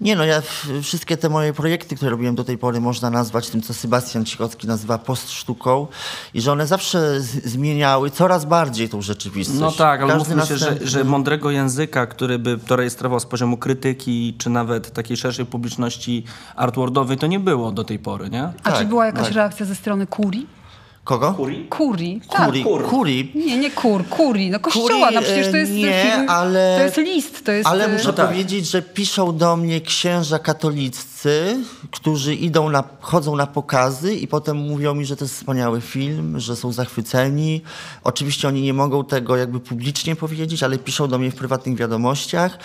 [0.01, 0.41] Nie no, ja
[0.81, 4.67] wszystkie te moje projekty, które robiłem do tej pory można nazwać tym, co Sebastian Cichocki
[4.67, 5.87] nazywa postsztuką
[6.33, 9.59] i że one zawsze zmieniały coraz bardziej tą rzeczywistość.
[9.59, 13.57] No tak, ale mówmy się, że, że mądrego języka, który by to rejestrował z poziomu
[13.57, 16.23] krytyki, czy nawet takiej szerszej publiczności
[16.55, 18.43] artwordowej, to nie było do tej pory, nie?
[18.43, 19.33] A tak, czy była jakaś tak.
[19.33, 20.60] reakcja ze strony Kurii?
[21.03, 21.33] Kogo?
[21.33, 21.65] Kuri?
[21.69, 22.21] Kuri.
[22.29, 22.45] Tak.
[22.45, 22.63] Kuri.
[22.63, 22.83] Kur.
[22.89, 23.31] Kuri.
[23.35, 24.49] Nie, nie kur, Kuri.
[24.49, 27.45] No kościoła, Kuri, no przecież to jest nie, film, ale, to jest list.
[27.45, 28.27] To jest, ale muszę no tak.
[28.27, 34.57] powiedzieć, że piszą do mnie księża katoliccy, którzy idą na, chodzą na pokazy i potem
[34.57, 37.61] mówią mi, że to jest wspaniały film, że są zachwyceni.
[38.03, 42.57] Oczywiście oni nie mogą tego jakby publicznie powiedzieć, ale piszą do mnie w prywatnych wiadomościach.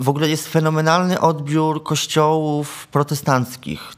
[0.00, 3.92] W ogóle jest fenomenalny odbiór kościołów protestanckich.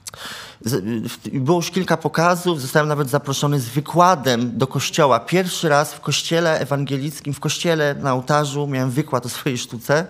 [1.33, 5.21] Było już kilka pokazów, zostałem nawet zaproszony z wykładem do kościoła.
[5.21, 9.95] Pierwszy raz w kościele ewangelickim, w kościele na ołtarzu miałem wykład o swojej sztuce.
[9.95, 10.07] E,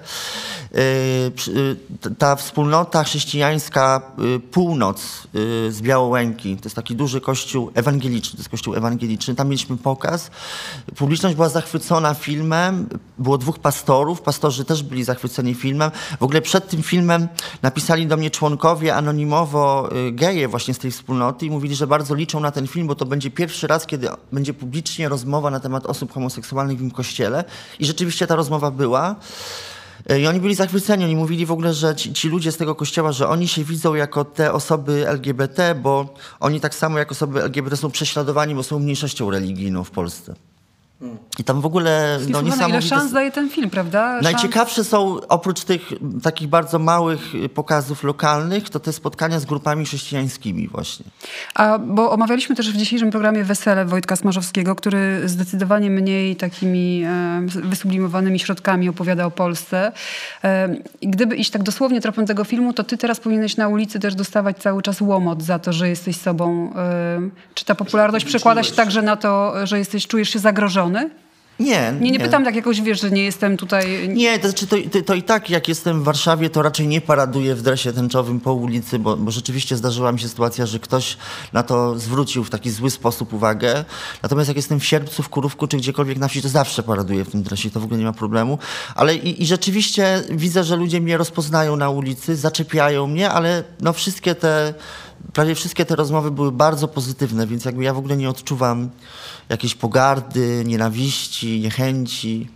[0.79, 4.03] e, ta wspólnota chrześcijańska
[4.51, 5.27] Północ
[5.69, 10.31] z Białołęki, to jest taki duży kościół ewangeliczny, to jest kościół ewangeliczny, tam mieliśmy pokaz.
[10.97, 12.89] Publiczność była zachwycona filmem,
[13.19, 15.91] było dwóch pastorów, pastorzy też byli zachwyceni filmem.
[16.20, 17.29] W ogóle przed tym filmem
[17.62, 22.40] napisali do mnie członkowie anonimowo geje właśnie z tej wspólnoty i mówili, że bardzo liczą
[22.40, 26.12] na ten film, bo to będzie pierwszy raz, kiedy będzie publicznie rozmowa na temat osób
[26.12, 27.44] homoseksualnych w tym kościele.
[27.78, 29.16] I rzeczywiście ta rozmowa była.
[30.20, 33.12] I oni byli zachwyceni, oni mówili w ogóle, że ci, ci, ludzie z tego kościoła,
[33.12, 37.77] że oni się widzą jako te osoby LGBT, bo oni tak samo jak osoby LGBT
[37.77, 40.35] są prześladowani, bo są mniejszością religijną w Polsce.
[41.39, 42.79] I tam w ogóle no, niesamowite...
[42.79, 44.20] Ile szans daje ten film, prawda?
[44.23, 45.93] Najciekawsze są, oprócz tych
[46.23, 47.20] takich bardzo małych
[47.55, 51.07] pokazów lokalnych, to te spotkania z grupami chrześcijańskimi właśnie.
[51.55, 57.47] A, bo omawialiśmy też w dzisiejszym programie Wesele Wojtka Smarzowskiego, który zdecydowanie mniej takimi e,
[57.65, 59.93] wysublimowanymi środkami opowiada o Polsce.
[60.45, 60.69] E,
[61.03, 64.59] gdyby iść tak dosłownie tropem tego filmu, to ty teraz powinieneś na ulicy też dostawać
[64.59, 66.73] cały czas łomot za to, że jesteś sobą.
[66.77, 67.20] E,
[67.55, 70.88] czy ta popularność przekłada się także na to, że jesteś, czujesz się zagrożony
[71.60, 74.09] Nie, Nie, nie, nie pytam tak jakoś, wiesz, że nie jestem tutaj...
[74.09, 77.01] Nie, to, znaczy to, to, to, i tak jak jestem w Warszawie, to raczej nie
[77.01, 81.16] paraduję w dresie tęczowym po ulicy, bo, bo rzeczywiście zdarzyła mi się sytuacja, że ktoś
[81.52, 83.85] na to zwrócił w taki zły sposób uwagę.
[84.23, 87.31] Natomiast jak jestem w Sierpcu, w Kurówku czy gdziekolwiek na wsi, to zawsze paraduję w
[87.31, 88.59] tym dresie, to w ogóle nie ma problemu.
[88.94, 93.93] Ale i, i rzeczywiście widzę, że ludzie mnie rozpoznają na ulicy, zaczepiają mnie, ale no
[93.93, 94.74] wszystkie te
[95.32, 98.90] prawie wszystkie te rozmowy były bardzo pozytywne, więc jakby ja w ogóle nie odczuwam
[99.49, 102.49] jakiejś pogardy, nienawiści, niechęci.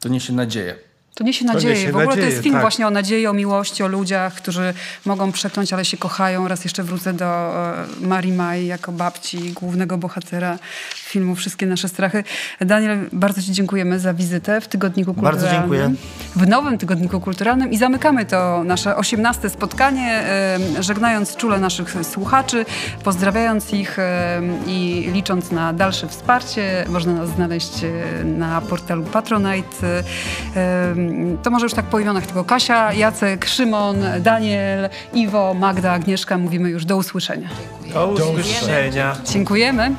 [0.00, 0.88] To niesie nadzieję.
[1.14, 1.74] To niesie nadzieję.
[1.74, 2.62] To niesie w ogóle nadzieję, to jest film tak.
[2.62, 4.74] właśnie o nadziei, o miłości, o ludziach, którzy
[5.04, 6.48] mogą przekląć, ale się kochają.
[6.48, 10.58] Raz jeszcze wrócę do e, Marii Maj jako babci głównego bohatera
[11.08, 12.24] filmu Wszystkie nasze strachy.
[12.60, 15.42] Daniel, bardzo Ci dziękujemy za wizytę w Tygodniku Kulturalnym.
[15.42, 15.94] Bardzo dziękuję.
[16.36, 20.22] W nowym Tygodniku Kulturalnym i zamykamy to nasze osiemnaste spotkanie,
[20.80, 22.64] żegnając czule naszych słuchaczy,
[23.04, 23.96] pozdrawiając ich
[24.66, 26.84] i licząc na dalsze wsparcie.
[26.88, 30.02] Można nas znaleźć e, na portalu Patronite.
[31.42, 36.38] To może już tak po imionach tylko Kasia, Jacek, Szymon, Daniel, Iwo, Magda, Agnieszka.
[36.38, 37.48] Mówimy już do usłyszenia.
[37.94, 39.16] Do usłyszenia.
[39.24, 39.94] Dziękujemy.